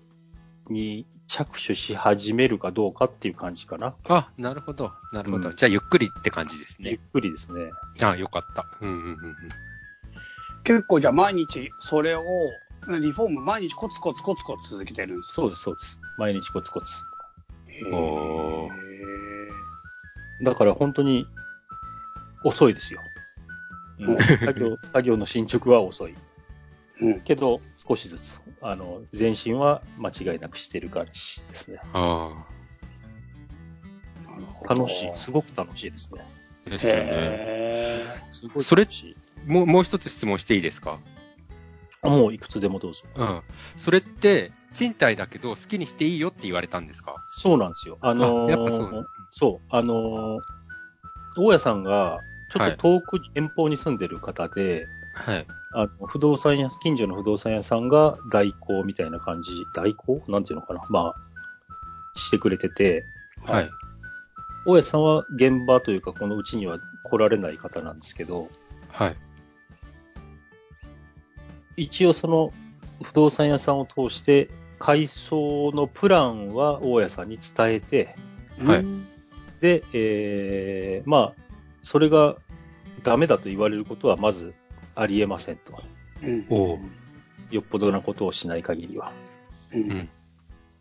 [0.68, 3.94] に着手し始めるかどうかっていう感じかな。
[4.08, 4.92] あ、なるほど。
[5.12, 5.48] なるほど。
[5.48, 7.00] うんじゃあゆっくりって感じですゆっね。
[7.12, 7.70] くりですね。
[8.02, 8.66] あよかった。
[8.80, 9.36] うんうんうんうん。
[10.64, 12.22] 結構じゃあ毎日それを、
[13.00, 15.34] リフォーム毎日コツコツコツコツ続けてるんですか？
[15.34, 15.98] そうです、そうです。
[16.18, 16.94] 毎日コツコツ。
[17.68, 18.68] へ
[20.42, 21.26] だから本当に
[22.44, 23.00] 遅いですよ。
[24.00, 26.14] うん 作業、作業の進捗は遅い。
[27.00, 31.78] うんけど、少しずつ、あの、前進は間違いなくしてる感じですね。
[31.92, 32.44] あ
[34.26, 35.16] なるほど楽しい。
[35.16, 36.24] すごく楽しいですね。
[36.66, 36.70] あ。
[36.70, 37.00] ですよね。
[37.04, 38.88] へすごいそれ。
[39.46, 40.98] もう、もう一つ質問していいですか？
[42.02, 43.02] あもういくつでもどうぞ。
[43.14, 43.42] うん。
[43.76, 47.16] それって、賃貸だけど好きにしていいよって言われたんですか？
[47.30, 47.98] そうなんですよ。
[48.00, 49.66] あのーあやっぱそうそう。
[49.70, 50.38] あのー
[51.38, 52.20] 大家さんが、
[52.50, 54.86] ちょっと遠くに遠方に住んでる方で、
[55.16, 55.46] はい。
[55.72, 60.22] あの、不動産屋、近所の不動産屋さんが代行みたいな感じ、代行？
[60.28, 60.84] なんていうのかな？
[60.90, 61.16] まあ、
[62.14, 63.04] してくれてて、
[63.44, 63.68] はい。
[64.66, 68.48] 大家さんは現場というか、このうちには来られない方なんですけど、
[68.88, 69.16] はい。
[71.76, 72.52] 一応その
[73.02, 78.14] 不動産屋さんを通して、改装のプランは大家さんに伝えて、
[78.62, 79.06] はいうん
[79.58, 81.42] で、えー、まあ、
[81.82, 82.36] それが
[83.02, 84.52] ダメだと言われることはまず
[84.96, 85.78] ありえませんと。
[86.22, 86.78] うんおう
[87.50, 89.12] よっぽどなことをしない限りは。
[89.72, 90.08] ううんん。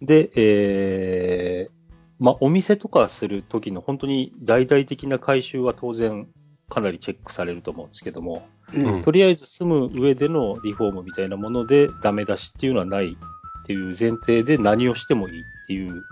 [0.02, 1.72] で、えー、
[2.20, 6.28] まあ、お店とかするときの本当に大々的な改修は当然
[6.70, 16.04] かなりチェックされると思うんですけども、うんとりあえず住む上でのリフォームみたいなものでダメ出しっていうのはないっていう前提で何をしてもいいっていう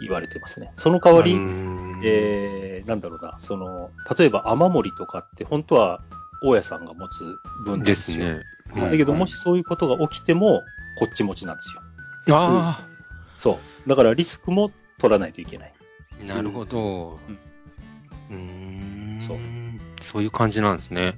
[0.00, 0.72] 言われてますね。
[0.76, 6.00] その代わり、うんえー、なんだろうな、その、例えば雨漏りとかって本当は
[6.40, 8.16] 大家さんが持つ分でですよ。
[8.16, 8.42] すね。
[8.70, 10.64] はいだけど、もしそういうことが起きても、
[10.96, 11.82] こっち持ちなんですよ。
[12.36, 12.86] あ
[13.38, 13.88] そう。
[13.88, 15.72] だからリスクも取らないといけない。
[16.22, 17.18] あ、なるほど。
[18.28, 19.18] うんうーん。
[19.20, 19.38] そう
[20.00, 21.16] そういう感じなんですね。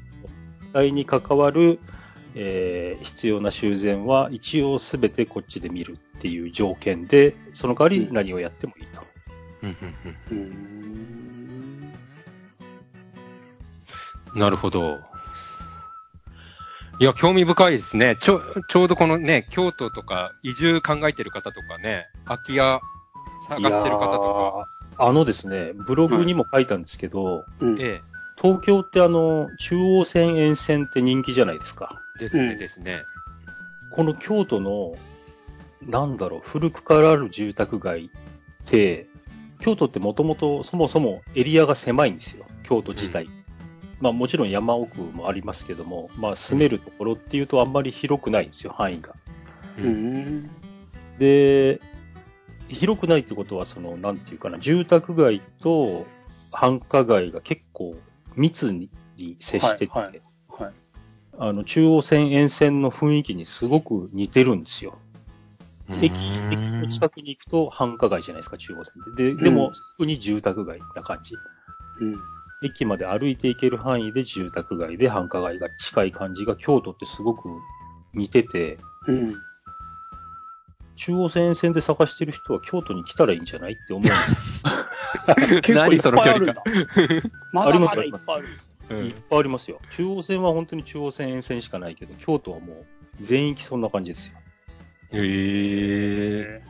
[0.63, 1.81] 実際に関わる、
[2.35, 9.01] えー必要な修繕は一応すべてこっちで見るっていう条件で、その代わり何をやってもいいと。
[9.63, 9.77] うんうん
[10.33, 10.81] うんうん
[14.35, 15.01] なるほど。
[17.01, 18.19] いや、興味深いですね。
[18.21, 22.79] ちょ、ちょうどこのね、京都とか移住考えてる方とかね、空き家
[23.49, 24.65] 探してる方と
[24.99, 28.03] いやーあのですね、ブログにも書いたんですけど、うんか、え
[28.37, 32.03] 東京ってあの、中央線沿線って人気じゃないですか。
[32.19, 33.03] え、ですね、うんですね。
[33.93, 34.93] この京都の、
[35.81, 39.09] なんだろう、古くからある住宅街って、
[39.61, 42.45] 京都ってもともとそもそもエリアが狭いんですよ。
[42.63, 43.27] 京都自体。
[44.01, 49.15] まあもちろん山奥もありますけども、まあ住めるところっていうとあんまり広くないんですよ、範囲が。
[49.79, 49.83] う。
[49.83, 50.51] うんん
[51.19, 51.81] で、
[52.69, 56.07] 広くないってことは、その、なんていうかな、住宅街と
[56.51, 57.95] 繁華街が結構
[58.37, 58.89] 密に
[59.39, 60.73] 接してて、はいはいはい。
[61.39, 64.99] あの、中央線沿線の雰囲気にすごく似てるんですよ。
[66.01, 66.13] 駅、
[66.51, 69.35] 駅の近くに行くと繁華街じゃないですか、中央線で。
[69.35, 71.35] で、でも、すぐに住宅街な感じ。
[72.01, 77.49] うん駅まで歩いて行ける範囲で住宅街で繁華街が近い感じが京都ってすごく
[78.15, 79.37] 似てて、うん
[80.97, 85.63] 中央線沿線で探してる人は京都に来たらいいんじゃないって思うんですよ。
[85.63, 86.63] 結構いっぱいあるんだ。
[87.55, 88.49] まだまだいっぱいある。
[88.91, 89.81] うんいっぱいありますよ。
[89.93, 92.87] 中央線は本当に中央線沿線しかないけど、京都はもう
[93.23, 94.35] 全域そんな感じですよ。
[95.13, 96.63] へえ。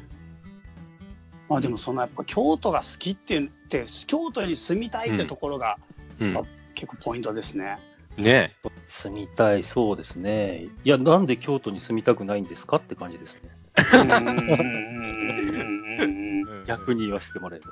[1.49, 5.79] まあでもそのやっぱ京都が好きって言って、京都に住みたいってところが
[6.21, 6.35] うん。
[6.75, 7.79] 結構ポイントですね。
[8.17, 8.53] ね
[8.87, 10.67] 住みたい、そうですね。
[10.85, 13.51] いや、なんで京都に住みたくないんですかって感じですね。
[13.95, 16.65] うんうんうんうんうんえ。
[16.67, 17.67] 逆に言わせてもらえば。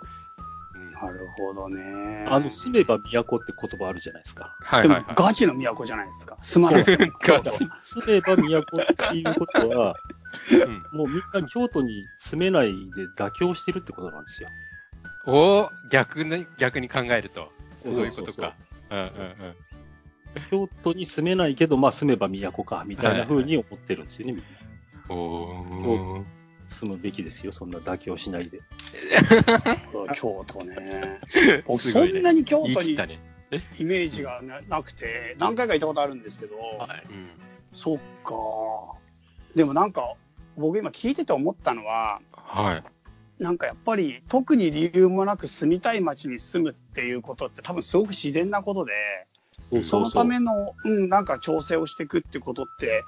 [0.75, 2.27] うんなるほどね。
[2.29, 4.57] あの、住めば都って言葉あるじゃないですか。
[4.61, 5.15] はいはいはい。
[5.15, 6.37] ガチの都じゃないですか。
[6.43, 7.57] 住まなくても京都は。
[7.85, 9.95] 住めば都っていうことは、
[10.53, 14.51] うんもうみんな京都に住めないで妥協してるってことなんですよ。
[15.27, 17.51] おー逆に、逆に考えると。
[17.79, 18.57] そそうういうことか。
[18.91, 19.55] うんうんうん。
[20.51, 24.45] 京都に住めないけど、まあ住めば都か、みたいな風に思ってるんですよね、みん
[25.09, 25.14] な。
[25.14, 26.25] おー。
[26.69, 28.61] 住むべきですよ、そんな妥協しないで。
[30.14, 31.19] 京都ね。
[31.66, 32.95] 僕そんなに京都に。
[33.79, 37.29] イメージがななくて、何回か行ったことあるんですけど、うん。
[37.73, 38.35] そっか。
[39.55, 40.14] でもなんか、
[40.57, 42.85] 僕今聞いてて思ったのは、はい。
[43.39, 48.93] なんかやっぱり特に理由もなく住みたい街に住むっていうことって多分すごく自然なことで、
[49.70, 53.03] そうそのための、うん、なんか調整をしていくってことって、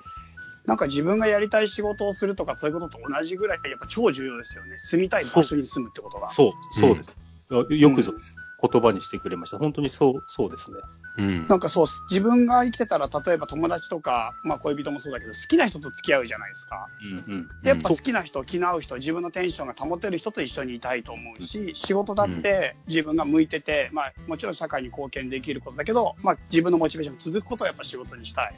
[0.67, 4.79] なんか自分がやりたい仕事をするとかそういうことと同じぐらいやっぱ超重要ですよね。
[4.79, 6.31] 住みたい場所に住むってことが。
[6.31, 7.19] そう、そうです。
[7.51, 9.59] よくぞうん言葉にしてくれました。
[9.59, 10.81] 本当にそう、そうですね。
[11.17, 11.47] うん。
[11.49, 16.89] なんかそう、自分が生きてたら、例えば友達とか、まあ恋人もそうだけど、好きな人と付き合うじゃないですか。
[17.03, 17.49] うんうん。
[17.63, 28.55] でやっぱ好きな人、気の合う人、自分のテンションが保てる人と一緒にいたいと思うし、仕事だって自分が向いてて、まあもちろん社会に貢献できることだけど、まあ自分のモチベーションが続くことをやっぱ仕事にしたい。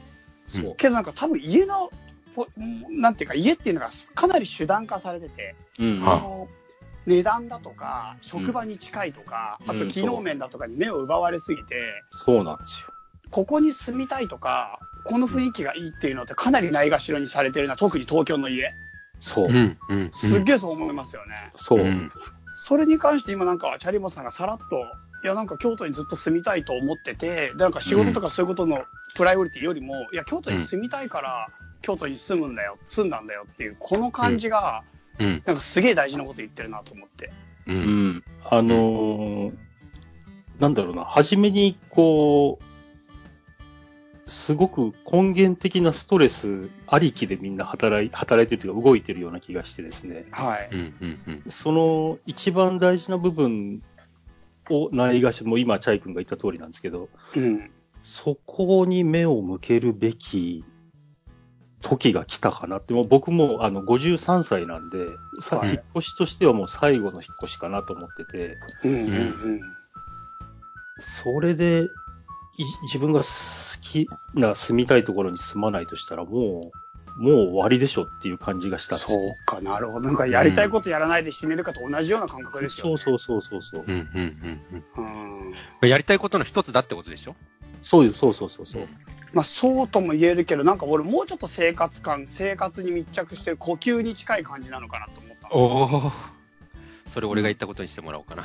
[0.47, 0.75] そう。
[0.75, 1.91] けどなんか多分家の、
[2.35, 2.47] ぽ
[2.89, 6.47] なんていうか家っていうのがかなり手段化されてて、うんはあの
[7.05, 12.87] 値段だとか、職場に近いとか、うんうんあと機能面だとかに目を奪われすぎて、そうなんですよ。
[13.31, 18.73] ここに住みたいとか、この雰囲気がいいっていうのってかなりないがしろにされてるな、特に東京の家。
[19.19, 19.47] そう。
[19.47, 19.77] うん。
[19.89, 20.11] うん。
[20.11, 21.51] すっげえそう思いますよね。
[21.55, 21.79] そう。
[21.79, 22.11] うん
[22.55, 24.85] それに関して今なんか、チャリモさんがさらっと、
[25.23, 28.83] いやなんか京都にずっと住みたいと思ってて、でなんか仕事とかそういうことの
[29.15, 31.49] プライオリティよりも、いや京都に住みたいから、
[31.81, 34.83] 京都に住むんだよ、住んだんだよっていう、この感じが、
[35.19, 35.43] うん。
[35.45, 37.31] なんかすげえ大事なこと言ってるなと思って。
[37.67, 37.73] う。
[37.73, 38.23] うんん。
[38.43, 39.53] あのー
[40.59, 42.63] なんだろうな、初めに、こう、
[44.29, 50.25] すごく根源的なストレスありきでみんな働い働いてるというか動いてるような気がしてですね。
[50.31, 50.69] はい。
[50.71, 51.51] うんうんうん。
[51.51, 53.83] その一番大事な部分
[54.69, 57.71] をないがし、もう今、チャイ君が言った通りなんですけど、うん。
[58.01, 60.63] そこに目を向けるべき
[61.83, 65.05] 時が来たかなって、もう僕もあの53歳なんで、
[65.41, 69.05] さはい引っ越しとしてはもう最後の引っ越しかなと思ってて、うんうんう
[69.55, 69.61] ん。
[70.99, 71.83] それで
[72.57, 73.27] い自分が好
[73.81, 76.71] きな住みたいところに住まないとしたらも
[77.17, 79.33] う、もう終わりでしょっていう感じがしたそうね。
[79.45, 80.07] かなるほど。
[80.07, 82.97] なんかやりたいことやらないで死ねるかと同じような感覚ですよ、ね。
[82.97, 83.83] そうそうそうそうそう。
[83.87, 85.53] うんうんうんうん。
[85.81, 85.89] うん。
[85.89, 87.35] やりたいことの一つだってことでしょ？
[87.83, 88.87] そういう、そうそうそうそう。
[89.33, 95.55] まあそうとも言えるけど、なんか俺もうちょっと生活感、生活に密着してる呼吸に近い感じなのかなと思ったの。
[95.55, 96.11] おお。
[97.05, 98.43] それ俺が言ったことにしてもらおうかな。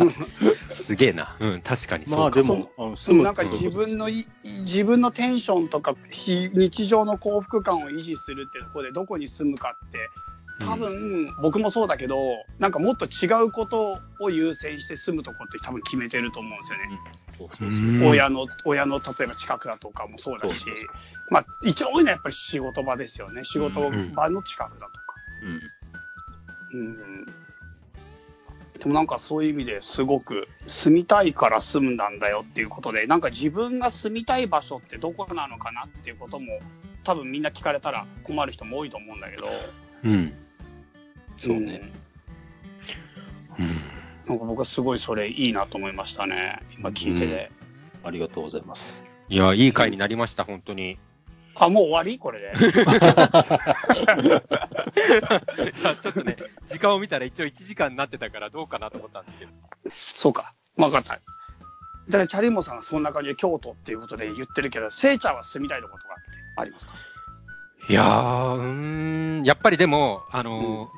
[0.70, 1.36] すげえな。
[1.40, 10.10] うん、確かにそうかまあでも、あの住むなんか自分のい、自分のテンションとか非日常の幸福感を維持するっていうところでどこに住むかって、
[10.60, 18.04] 多分、僕もそうだけど、なんかもっと違うことを優先して住むとこって多分決めてると思うんですよね。
[18.06, 20.66] 親の、親の例えば近くだとかもそうだし
[21.30, 23.44] まあ一番多いのはやっぱり仕事場ですよね。
[23.44, 25.00] 仕事場の近くだとか。
[26.72, 26.82] うんう
[27.22, 27.24] ん。
[28.78, 36.60] でもなんかそういう意味ですごく住みたいから住んだんだよっていうことで、なんか自分が住みたい場所ってどこなのかなっていうことも
[37.04, 39.46] 多分みんな聞かれたら困る人も多いと思うんだけど、
[40.04, 40.34] うん。
[41.40, 41.90] そうね。
[43.58, 43.66] うん。
[44.28, 46.60] なんか僕はすごいそれいいなと思いましたね。
[46.78, 47.50] 今聞いてて。
[48.04, 49.02] ありがとうございます。
[49.28, 50.98] いや、いい回になりました、本当に。
[51.56, 52.18] あ、もう終わり？
[52.18, 52.52] これで。
[56.00, 56.36] ちょっとね、
[56.66, 59.52] 時間を見たら一応1時間になってたからどうかなと思ったんですけど。
[59.90, 60.52] そうか。
[60.76, 61.14] わかった。
[61.14, 66.14] だからチャリモさんはそんな感じで京都っていうことで言ってるけど、せいちゃんは住みたいところとか
[66.56, 66.92] ありますか？
[67.88, 70.88] いやー、うーん、やっぱりでも、あのー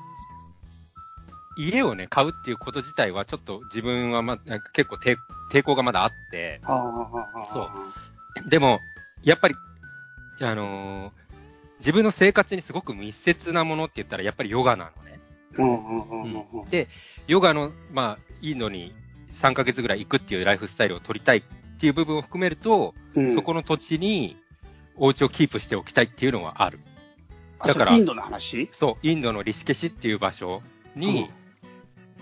[1.56, 4.38] 家をね、買うっていうこと自体はちょっと自分はま、
[4.72, 5.16] 結構抵
[5.50, 6.60] 抵抗がまだあって、
[7.52, 7.70] そ
[8.46, 8.48] う。
[8.48, 8.80] でも、
[9.22, 9.54] やっぱり、
[10.40, 11.22] あのー
[11.82, 15.18] 自分の生活にすごく密接なものって言ったらやっぱりヨガなのね。
[16.70, 16.88] で、
[17.26, 18.94] ヨガの、まあ、インドに
[19.32, 21.42] 3ヶ月ぐらい行くっていうライフスタイルを取りたいっ
[21.80, 23.34] ていう部分を含めると、うん。
[23.34, 24.36] そこの土地に
[24.96, 26.78] お家をキープしておきたいっていうのはある。
[27.58, 28.68] あだからインドの話？
[28.72, 30.62] そう、インドのリシケシっていう場所
[30.94, 31.30] に、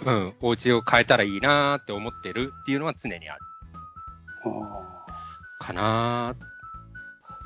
[0.04, 3.40] うん、お家を変えたらいいなーって思ってるっていうのは常にある。
[4.44, 5.04] あ
[5.58, 6.44] かなー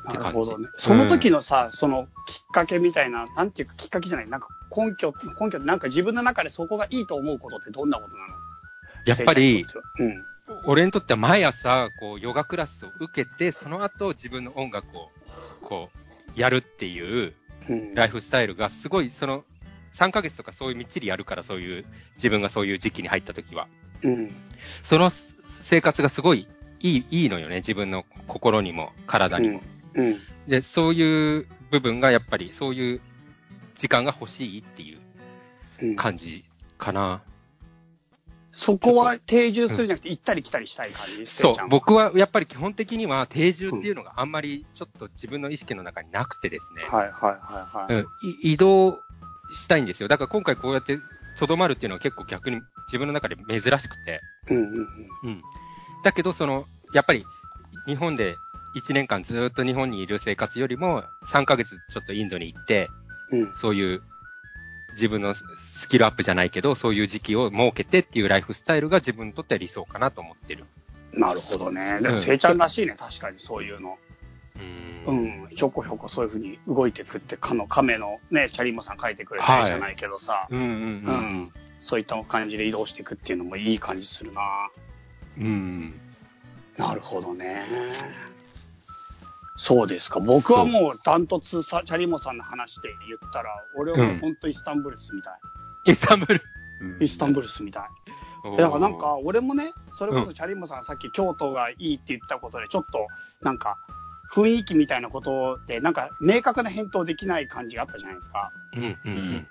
[0.06, 0.68] あって感じなるほどね。
[0.76, 8.34] その時のさ、そのきっかけみたいな、なんていうかきっかけじゃない、なんか根拠、根拠なんか自分の中でそこがいいと思うことってどんなことなの？
[9.06, 9.66] やっぱり、、
[9.98, 10.24] うん。
[10.66, 15.10] 俺にとっては毎朝、こう、ヨガクラスを受けて、その後自分の音楽を、
[15.62, 15.90] こ
[16.36, 17.34] う、やるっていう
[17.68, 17.94] うん。
[17.94, 19.44] ライフスタイルがすごい、その、
[19.94, 21.84] 3ヶ月とかそういうみっちりやるから、そういう、
[22.16, 23.68] 自分がそういう時期に入った時は。
[24.02, 24.34] うん。
[24.82, 25.10] その
[25.62, 26.48] 生活がすごい
[26.80, 27.56] いい、いいのよね。
[27.56, 29.62] 自分の心にも、体にも。
[29.94, 30.16] うん。
[30.48, 33.00] で、そういう部分がやっぱり、そういう
[33.74, 34.98] 時間が欲しいっていう
[35.82, 35.96] うん。
[35.96, 36.44] 感じ
[36.76, 37.22] かな。
[38.54, 48.02] そこは定住するんじゃなくて、行ったり来たりしたい感じうん、は僕はやっぱり基本的には定住っていうのがあんまりちょっと自分の意識の中になくてですね、はいはいはいはい。
[48.02, 48.06] うん、
[48.42, 49.00] い移動
[49.56, 50.08] したいんですよ。
[50.08, 50.98] だから今回こうやって
[51.36, 54.20] とどまるっていうのは結構逆に自分の中で珍しくて、
[54.50, 54.86] うんうんうん。
[55.24, 55.42] うん。
[56.02, 57.24] だけど、その、やっぱり
[57.86, 58.36] 日本で
[58.76, 62.88] 1年間ずっと日本にいる生活よりも3ヶ月ちょっとインドに行って、
[63.30, 63.54] うん。
[63.54, 64.02] そういう
[64.92, 70.64] 自分のスキルアップじゃないけど、そういう時期を設けてっていうライフスタイルが自分にとっては理想かなと思ってる。
[71.12, 71.98] なるほどね。
[72.00, 73.98] でも、うんせいちゃんらしいね、確かにそういうの。
[74.60, 75.10] う。
[75.10, 75.48] うんん。
[75.50, 80.76] ひょこひょこそういうふうに動いてくって、かの亀のね、チャリモさん書いてくれたりじゃないけどさ、うんうんううん
[81.44, 81.52] ん。
[81.80, 84.42] そういった感じで移動していくっていうのもいい感じするな
[85.38, 85.44] うん。
[85.44, 85.94] うん。
[86.76, 87.66] なるほどね。
[89.56, 90.20] そうですか。
[90.20, 95.92] 僕はもうダントツさ、チャリモさんの話で言ったら、俺はもう本当イスタンブール住みたい。
[95.92, 96.42] イスタンブール。
[97.00, 98.56] イスタンブール住みたい。
[98.56, 103.08] だからなんか、、俺もね、それこそチャリモさんがさっき京都がいいって言ったことで、ちょっと、
[103.40, 103.78] なんか、
[104.34, 108.52] 雰囲気みたいなことで、なんか、明確な返答できない感じがあったじゃないですか。
[108.74, 109.46] うんうんうん。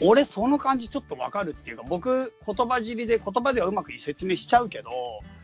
[0.00, 4.90] 俺、その感じちょっとわかるっていうか、僕、言葉尻で、言葉ではうまく説明しちゃうけど、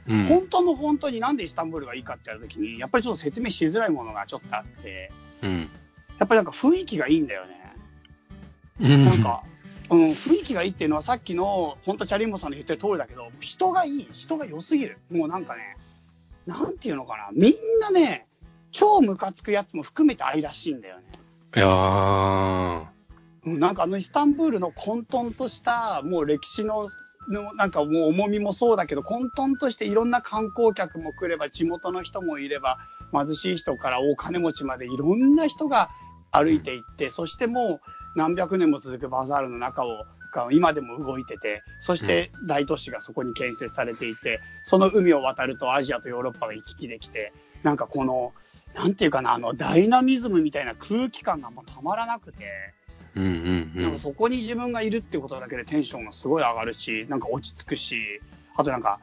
[0.06, 5.12] うん本当の本当になんでイスタンブールがいいかってやるときに、やっぱりちょっと説明しづらいものがちょっとあって、
[5.42, 5.70] うん。
[6.18, 7.58] やっぱりなんか雰囲気がいいんだよね。
[8.80, 9.42] うんなんか、
[9.90, 14.98] うん、雰囲気がいいっていうのはさっきの、本当チャリンモさんの言ってる通りだけど、人がいい、人が良すぎる。
[15.10, 15.76] もうなんかね、
[16.46, 18.27] なんていうのかな、みんなね、
[18.72, 21.04] 超ムカつくやつも含めて愛らしいんだよね。
[21.56, 21.66] いや
[23.44, 26.88] なんかあのイスタンブールの混沌とした、もう歴史の、
[27.30, 32.78] のなんかもう重みもそうだけど、混沌としていろんな観光客も来れば、地元の人もいれば、
[33.12, 35.90] 貧しい人から大金持ちまでいろんな人が
[36.30, 40.04] 歩いていって、そしてもう何百年も続くバザールの中を、
[40.34, 48.32] が今でも動いてて、そして大都市がそこに建設されていて、その海を渡るとアジアとヨーロッパが行き来できて、なんかこの、
[48.74, 52.44] なんていうかな、あのダイナミズムみたいな空気感がもうたまらなくて、
[53.14, 53.98] うんうんうなん。
[53.98, 58.20] そこに自分がいるってことだけでテンションがすごい上がるし、なんか落ち着くし、
[58.56, 59.00] あとなんか、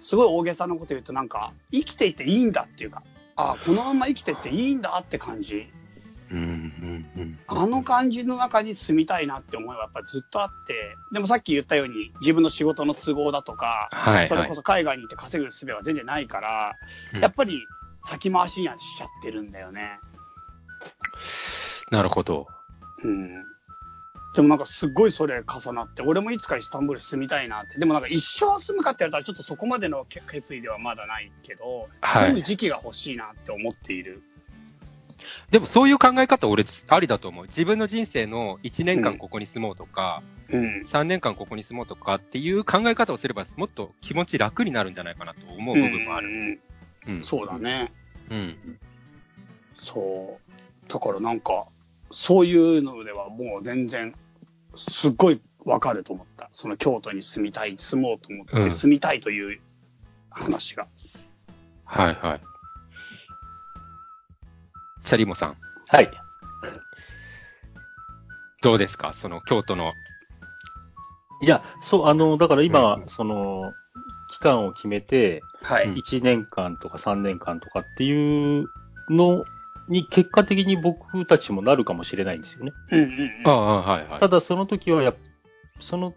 [0.00, 3.02] すごい大げさなこと言うと、なんか、生きていていいんだっていうか、
[3.34, 5.68] ああ、このまま生きてっていいんだって感じ。
[6.30, 7.38] うんうんうん。
[7.46, 14.54] あの感じの中に住みたいなって思いはやっぱずっとあって、でもさっき言ったように自分の仕事の都合だとか、はいはいそれこ。
[14.54, 16.74] そ海外に行って稼ぐ術は全然ないから、
[17.14, 17.66] うんやっぱり
[18.08, 19.98] 先回しにはしちゃってるんだよね。
[21.90, 22.46] なるほど。
[23.02, 23.44] うん。
[24.34, 27.78] でもなんかすっごいそれ重なって、俺もいつかイスタンブール住みたいなって。
[27.78, 34.22] でもなんか一生住むかって言われたらちょっとそこまでのけ決意ではまだないけど、はい住む時期が欲しいなって思っている。
[35.50, 37.46] でもそういう考え方俺ありだと思う。
[37.46, 40.82] 自分の人生の1年間ここに住もうとか、うん。
[40.82, 46.28] 3年間ここに住もうとかっていう考え方をすればもっと気持ち楽になるんじゃないかなと思う部分もある。
[46.28, 46.34] る。
[46.34, 46.60] うん。
[47.22, 47.92] そうだね。
[48.30, 48.78] うん。
[49.74, 50.38] そ
[50.88, 50.92] う。
[50.92, 51.66] だからなんか、
[52.10, 54.14] そういうのではもう全然、
[54.74, 56.50] すっごいわかると思った。
[56.52, 59.60] その京都に住みたい、住もうと思って、うん住みたいという
[60.30, 60.86] 話が。
[61.84, 62.40] はいはい。
[65.02, 65.56] チャリモさん、
[65.88, 66.10] はい。
[68.62, 69.12] どうですか？
[69.12, 69.92] その京都の。
[71.42, 73.72] いや、そう、あの、だから今、うんその、
[74.36, 75.88] 期間を決めて、はい。
[75.88, 78.66] うん1年間とか3年間とかっていう
[79.08, 79.44] の
[79.88, 82.72] に結果的に僕たちもなるかもしれないんですよね。
[82.90, 83.30] うんうんうん。
[83.44, 84.20] ああ、はいはい。
[84.20, 85.16] ただその時はやっ、
[85.80, 86.14] その、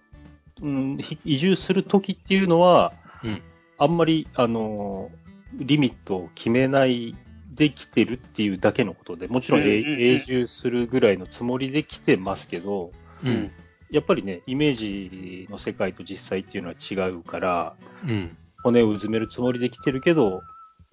[0.62, 2.94] うん、ひ移住する時っていうのは、
[3.24, 3.42] うん
[3.82, 5.10] あんまり、あの、
[5.54, 7.16] リミットを決めない
[7.56, 12.92] で来てるっていうだけのことで、もちろん、えうんうんうん永住するぐらいのつもりで来てますけど、
[13.24, 13.52] うん。
[13.90, 18.38] やっぱりね、イメージの世界と実際っていうのは違うから、うん。
[18.64, 20.44] 骨をうずめるつもりで来てるけど、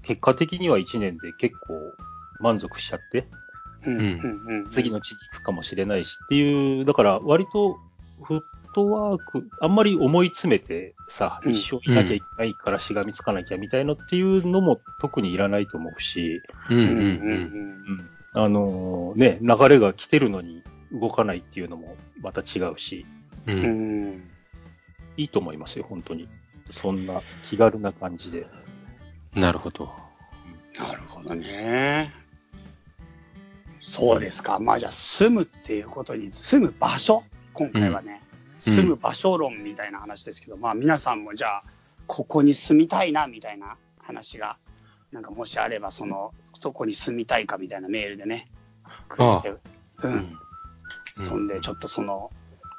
[0.02, 1.94] 結果的には1年で結構
[2.38, 3.26] 満足しちゃって、
[3.84, 4.68] うんうんうん。
[4.70, 7.76] 次の地に行くかもしれないしっていう、だから割と
[8.22, 8.42] フッ
[8.72, 16.78] トワーク、あんまり思い詰めてさ、うん一生いなきゃいけないからしがみつかなきゃみたいなっていうのも特にいらないと思うし、うん。
[16.78, 16.80] う。
[16.80, 17.02] うんんうんうん。
[17.02, 23.06] うんあのね、流れが来てるのに動かないっていうのもまた違うし、
[23.46, 23.52] う。
[23.52, 24.22] うんん。
[25.16, 26.28] いいと思いますよ、本当に。
[26.70, 28.46] そんな気軽な感じで。
[29.34, 29.90] なるほど。
[30.78, 32.10] なるほどね。
[33.80, 34.58] そうですか。
[34.58, 37.22] まあじゃあ住むっていうことに、住む場所
[37.54, 38.26] 今回はね、うん
[38.58, 41.64] 住む場所論みたいな話ですけど、まあ皆さんもじゃあ、
[42.06, 44.56] ここに住みたいなみたいな話が、
[45.12, 48.50] なんかもしあれば、その、そこに住みたいかみたいなメールでね、
[49.08, 49.60] くれて、う。
[50.04, 50.38] うんん。
[51.16, 52.30] そんで、ちょっとその、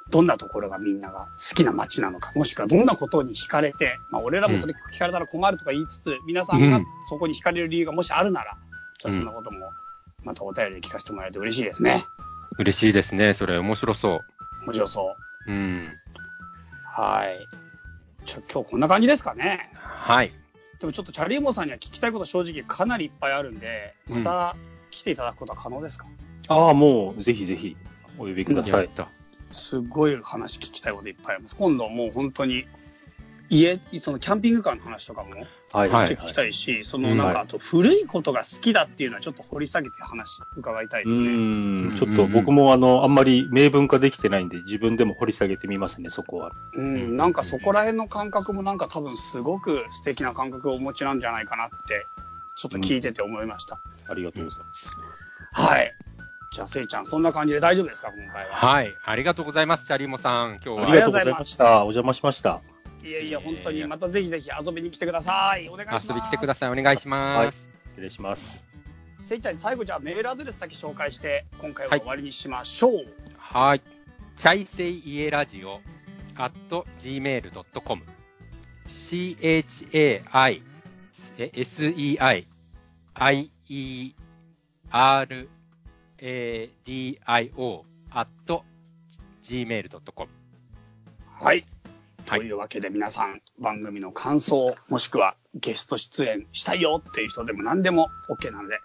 [0.09, 6.79] どんなところがみんなが好きな街なのか、もしくはどんなことに惹かれて、まあ俺らもそれ聞かれたら困るとか言いつつ、皆さんが
[7.09, 8.57] そこに惹かれる理由がもしあるなら、
[8.99, 9.71] じゃあそんなことも、
[10.23, 12.05] またお便りで聞かせてもらえると嬉しいですね。
[12.57, 13.33] 嬉しいですね。
[13.33, 14.21] それ面白そ
[14.65, 15.15] 面白そ
[15.47, 15.51] う。
[15.51, 15.53] う。
[15.53, 15.93] うん。
[16.85, 17.47] はい。
[18.25, 19.71] ちょ、今日こんな感じですかね。
[19.73, 20.31] はい。
[20.79, 24.55] でもちょっとチャリーモさんには聞きたいこと正直かなりいっぱいあるんで、また
[24.91, 26.05] 来ていただくことは可能ですか、
[26.47, 27.75] ああ、もうぜひぜひ
[28.17, 28.85] お呼びください。
[28.85, 29.09] やった。
[29.51, 31.55] すごい話聞きたいこといっぱいあります。
[31.55, 32.67] 今度もう本当に、
[33.49, 35.89] 家、そのキャンピングカーの話とかもはい。
[35.89, 41.23] はい聞きたいし、そのうんなんかあと古いことが好きだっていうのはちょっと掘り下げて話伺いたいうですね。
[41.23, 46.51] ーん、ちょっと僕もあの、あんまり明文化できてないんで、自分でも掘り下げてみますね、そこは。
[46.73, 52.07] うん、なんかそこら辺の感覚もなんか多分すごく素敵な感覚をお持ちなんじゃないかなって、
[52.55, 53.79] ちょっと聞いてて思いました。
[54.07, 54.89] ありがとうございます。
[55.51, 55.93] はい。
[56.57, 58.55] じゃあ、せいちゃん、そんな感じで大丈夫ですか、今回は。
[58.55, 58.91] はい。
[59.05, 60.53] ありがとうございます、チャリモさん。
[60.55, 60.89] 今日は。
[60.89, 61.81] ありがとうございました。
[61.81, 62.63] お邪魔しました。
[63.03, 65.69] いやいや、本当に、またぜひぜひ遊びに来てください。
[65.69, 66.07] お願いします。
[66.09, 66.71] 遊び来てください。
[66.71, 67.71] お願いします。
[67.91, 68.67] 失礼します。
[69.21, 73.05] せいちゃんに最後、じゃあメールアドレスだけ紹介して、今回は終わりにしましょう。
[73.37, 73.81] はい。
[74.35, 75.79] チャイセイイエラジオ
[76.37, 76.53] at
[76.97, 78.01] gmail.com
[78.87, 80.63] c-h-a-i
[81.37, 82.47] s-e-i
[83.13, 85.56] i-e-r-a-d-i-o
[86.19, 86.69] at
[89.43, 90.29] gmail.com
[91.39, 91.65] はい。
[92.27, 98.79] はいというわけで皆さん、番組の感想、もしくはゲスト出演したいよっていう人でも何でも OK なので、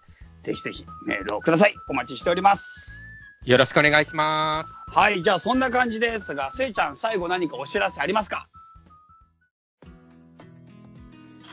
[0.45, 1.74] ぜひぜひメールをください。
[1.89, 2.64] お待ちしております。
[3.45, 4.72] よろしくお願いします。
[4.97, 5.24] はい。
[5.24, 8.47] じゃあそんな感じですが、せいちゃん最後何かお知らせありますか？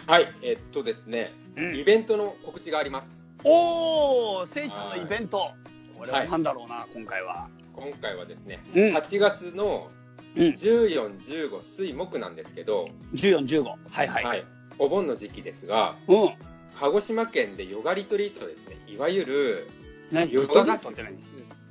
[0.06, 3.26] はい、えっとですね、うんイベントの告知があります。
[3.44, 5.54] おー、せいちゃんのイベント。
[6.00, 7.50] これは何だろうな、今回は。
[7.74, 9.90] 今回はですね、うん8月の
[10.38, 10.44] うん。
[10.54, 13.64] 14、15、水、木なんですけど、14、15。
[13.64, 14.24] はいはい。
[14.24, 14.44] はい、
[14.78, 16.30] お盆の時期ですが、うん。
[16.80, 19.68] 鹿児島県でヨガリトリートですね、いわゆる
[20.12, 20.32] 何？
[20.32, 20.96] ヨガ合宿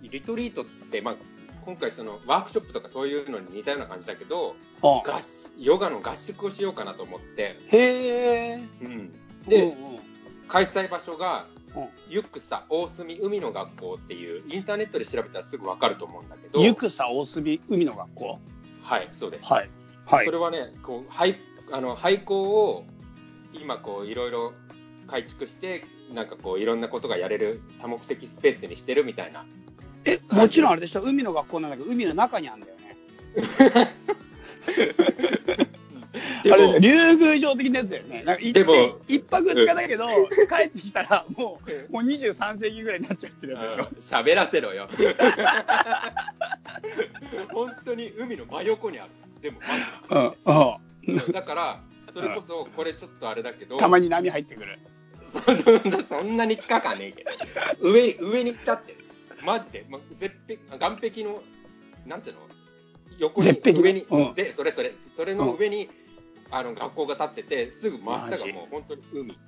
[0.02, 1.14] リトリートって、まあ、
[1.64, 4.56] 今回そのワークショップとかそういうのに似たような感じだけど、
[5.56, 8.84] ヨガの合宿をしようかなと思って、へー。
[8.84, 9.10] うん、
[9.48, 10.07] で、うんうん
[10.48, 11.46] 開催場所が
[11.76, 18.38] うんユクサ大隅海の学校っていうインターネットで調べたらすぐわかると思うんだけどゆくさ大隅海の学校？
[18.82, 19.70] はいそうです、はい。
[20.06, 20.30] はいそ。
[20.32, 21.36] れはねこう廃
[21.70, 22.86] あの廃校を
[23.52, 24.54] 今こういろいろ
[25.06, 25.84] 改築して
[26.14, 29.44] なんかこういろんなことがやれる多目的スペースにしてるみたいな
[30.06, 31.02] え、もちろんあれでしょ？
[31.02, 32.96] 海の学校なんだけど、海の中にあるんだよね。
[36.52, 38.22] あれ、竜宮城的なやつだよね。
[38.24, 38.74] なんか行ってでも
[39.08, 44.18] 一泊二日だけど、帰ってきたら、 もう、もう23世紀ぐらいになっちゃってるやつでしょ。
[44.20, 44.88] 喋らせろよ。
[47.52, 49.10] 本当に海の真横にある。
[49.40, 50.34] でもだ
[51.32, 51.80] だから
[52.12, 53.78] それこそこれちょっとあれだけどん。
[53.78, 54.78] たまに波入ってくる。
[56.08, 57.30] そんなに近かねえけど。
[57.90, 58.92] 上に上に立って。
[58.92, 58.98] る
[59.44, 61.42] マジで、ま、絶壁あ岸壁の
[62.06, 62.42] なんていうの？
[63.18, 64.34] 横に上に、うん。
[64.34, 64.94] ぜそれそれ。
[65.16, 65.88] それの上に、
[66.50, 69.38] あの学校が建っててすぐ真下がもう本当に海。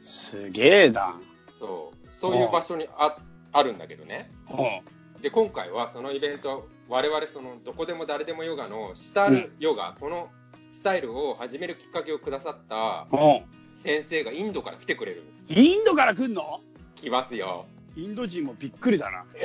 [0.00, 1.14] すげえだ。
[1.58, 2.08] そう。
[2.10, 3.16] そういう場所にあ
[3.52, 4.30] あるんだけどね。
[4.50, 5.18] う。
[5.18, 5.20] ん。
[5.22, 10.28] で今回はそのイベント我々そのどこでも誰でもヨガのスタイルヨガ、この
[10.72, 13.16] スタイルを始めるきっかけをくださったう。
[13.16, 13.42] ん。
[13.76, 15.46] 先生がインドから来てくれるんです。
[15.50, 16.60] インドから来んの？
[16.96, 17.66] 来ますよ
[17.96, 19.24] インド人もびっくりだな。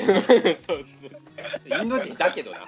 [0.67, 2.59] そうそうインド人だけどな。
[2.59, 2.65] うん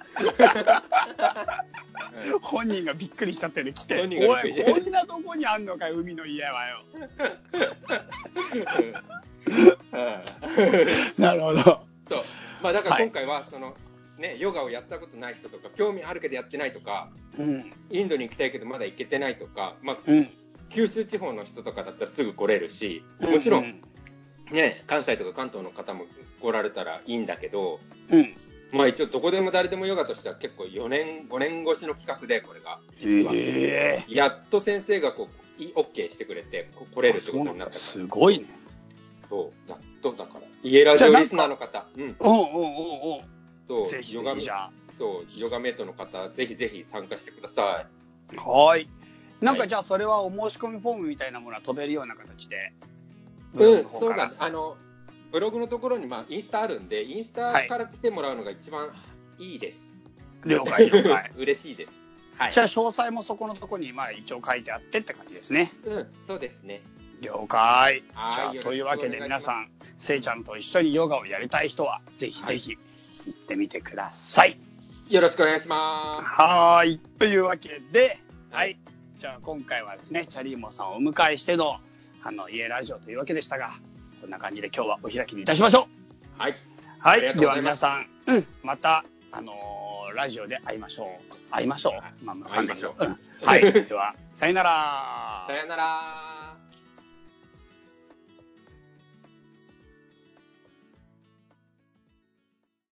[2.41, 3.97] 本人がびっくりしちゃってる、来て。
[3.97, 6.83] 本人がおい、びっくりこんなとこにあんのか、海の家はよ。
[11.17, 11.87] なるほど。
[12.09, 12.21] そう
[12.61, 13.73] まあだからはい今回はその、
[14.17, 17.71] ね、ヨガをやったことない人とか興味あるけどやってないとかうん。
[17.89, 20.29] インドに行きたいけどまだ行けてないとか、まあ、うん。
[20.69, 23.81] 九州地方の人とかだったらすぐ来れるしもちろん。
[24.51, 26.05] ね、関西とか関東の方も
[26.41, 27.79] 来られたらいいんだけど、
[28.09, 28.33] うん。
[28.71, 35.29] まあ、一応どこでも誰でもヨガとしては結構4年5年越しの企画でこれが実は、ええやっと先生がこ
[35.59, 38.45] うい OK してくれてこ来れるってことになったからすごいね。
[39.27, 40.41] そう、やっとだから。
[40.63, 43.37] 家ラジオリスナーの方、うん、うんうんうんうん。
[43.67, 47.85] とぜひヨガぜひじゃそう、ヨガメイトの方、ぜひぜひ参加してくださ
[48.33, 48.37] い。
[48.37, 48.41] あ。
[48.41, 48.87] はーい。
[49.41, 52.73] なんはいかじゃあそれはお申し込みフォームみたいなものは飛べるような形で。
[53.53, 54.77] うん、そうだ、あの、
[55.31, 58.89] ブログのところに、まあ、インスタあるんで、インスタはいから来てもらうのが一番
[59.39, 60.01] いいです。
[60.45, 61.31] 了解了解。
[61.37, 61.93] 嬉しいです。
[62.37, 65.71] はいじゃあ詳細もそこのとこにまあ一応書いてあってって感じですね。
[65.85, 66.81] うん、そうですね。
[67.21, 68.01] 了解。
[68.01, 72.77] じはいゃあというわけで皆さん、せいちゃんと一緒にヨガをやりたい人はぜひぜひ
[73.25, 74.57] 行ってみてください。
[75.09, 76.99] よろしくお願いしまはーい。
[77.17, 78.19] というわけで、
[78.51, 78.77] はい。
[79.17, 81.79] じゃあ今回はですね、チャリーモさんをお迎えしての、
[82.23, 83.71] あの、家ラジオというわけでしたが、
[84.21, 85.83] こんな感じで今日はお開きにいたしましょう。
[86.37, 86.41] す。
[86.41, 86.55] はい。
[86.99, 87.39] はい。
[87.39, 89.77] では皆さん、うん、また、あのー
[90.17, 91.51] ラジオで会いましょう。
[91.51, 92.25] 会いましょう。
[92.25, 93.17] まあ、まあ、わかんないけど会いうん
[93.47, 93.85] はい。
[93.85, 95.53] では、さよならさ。
[95.53, 96.36] よなら。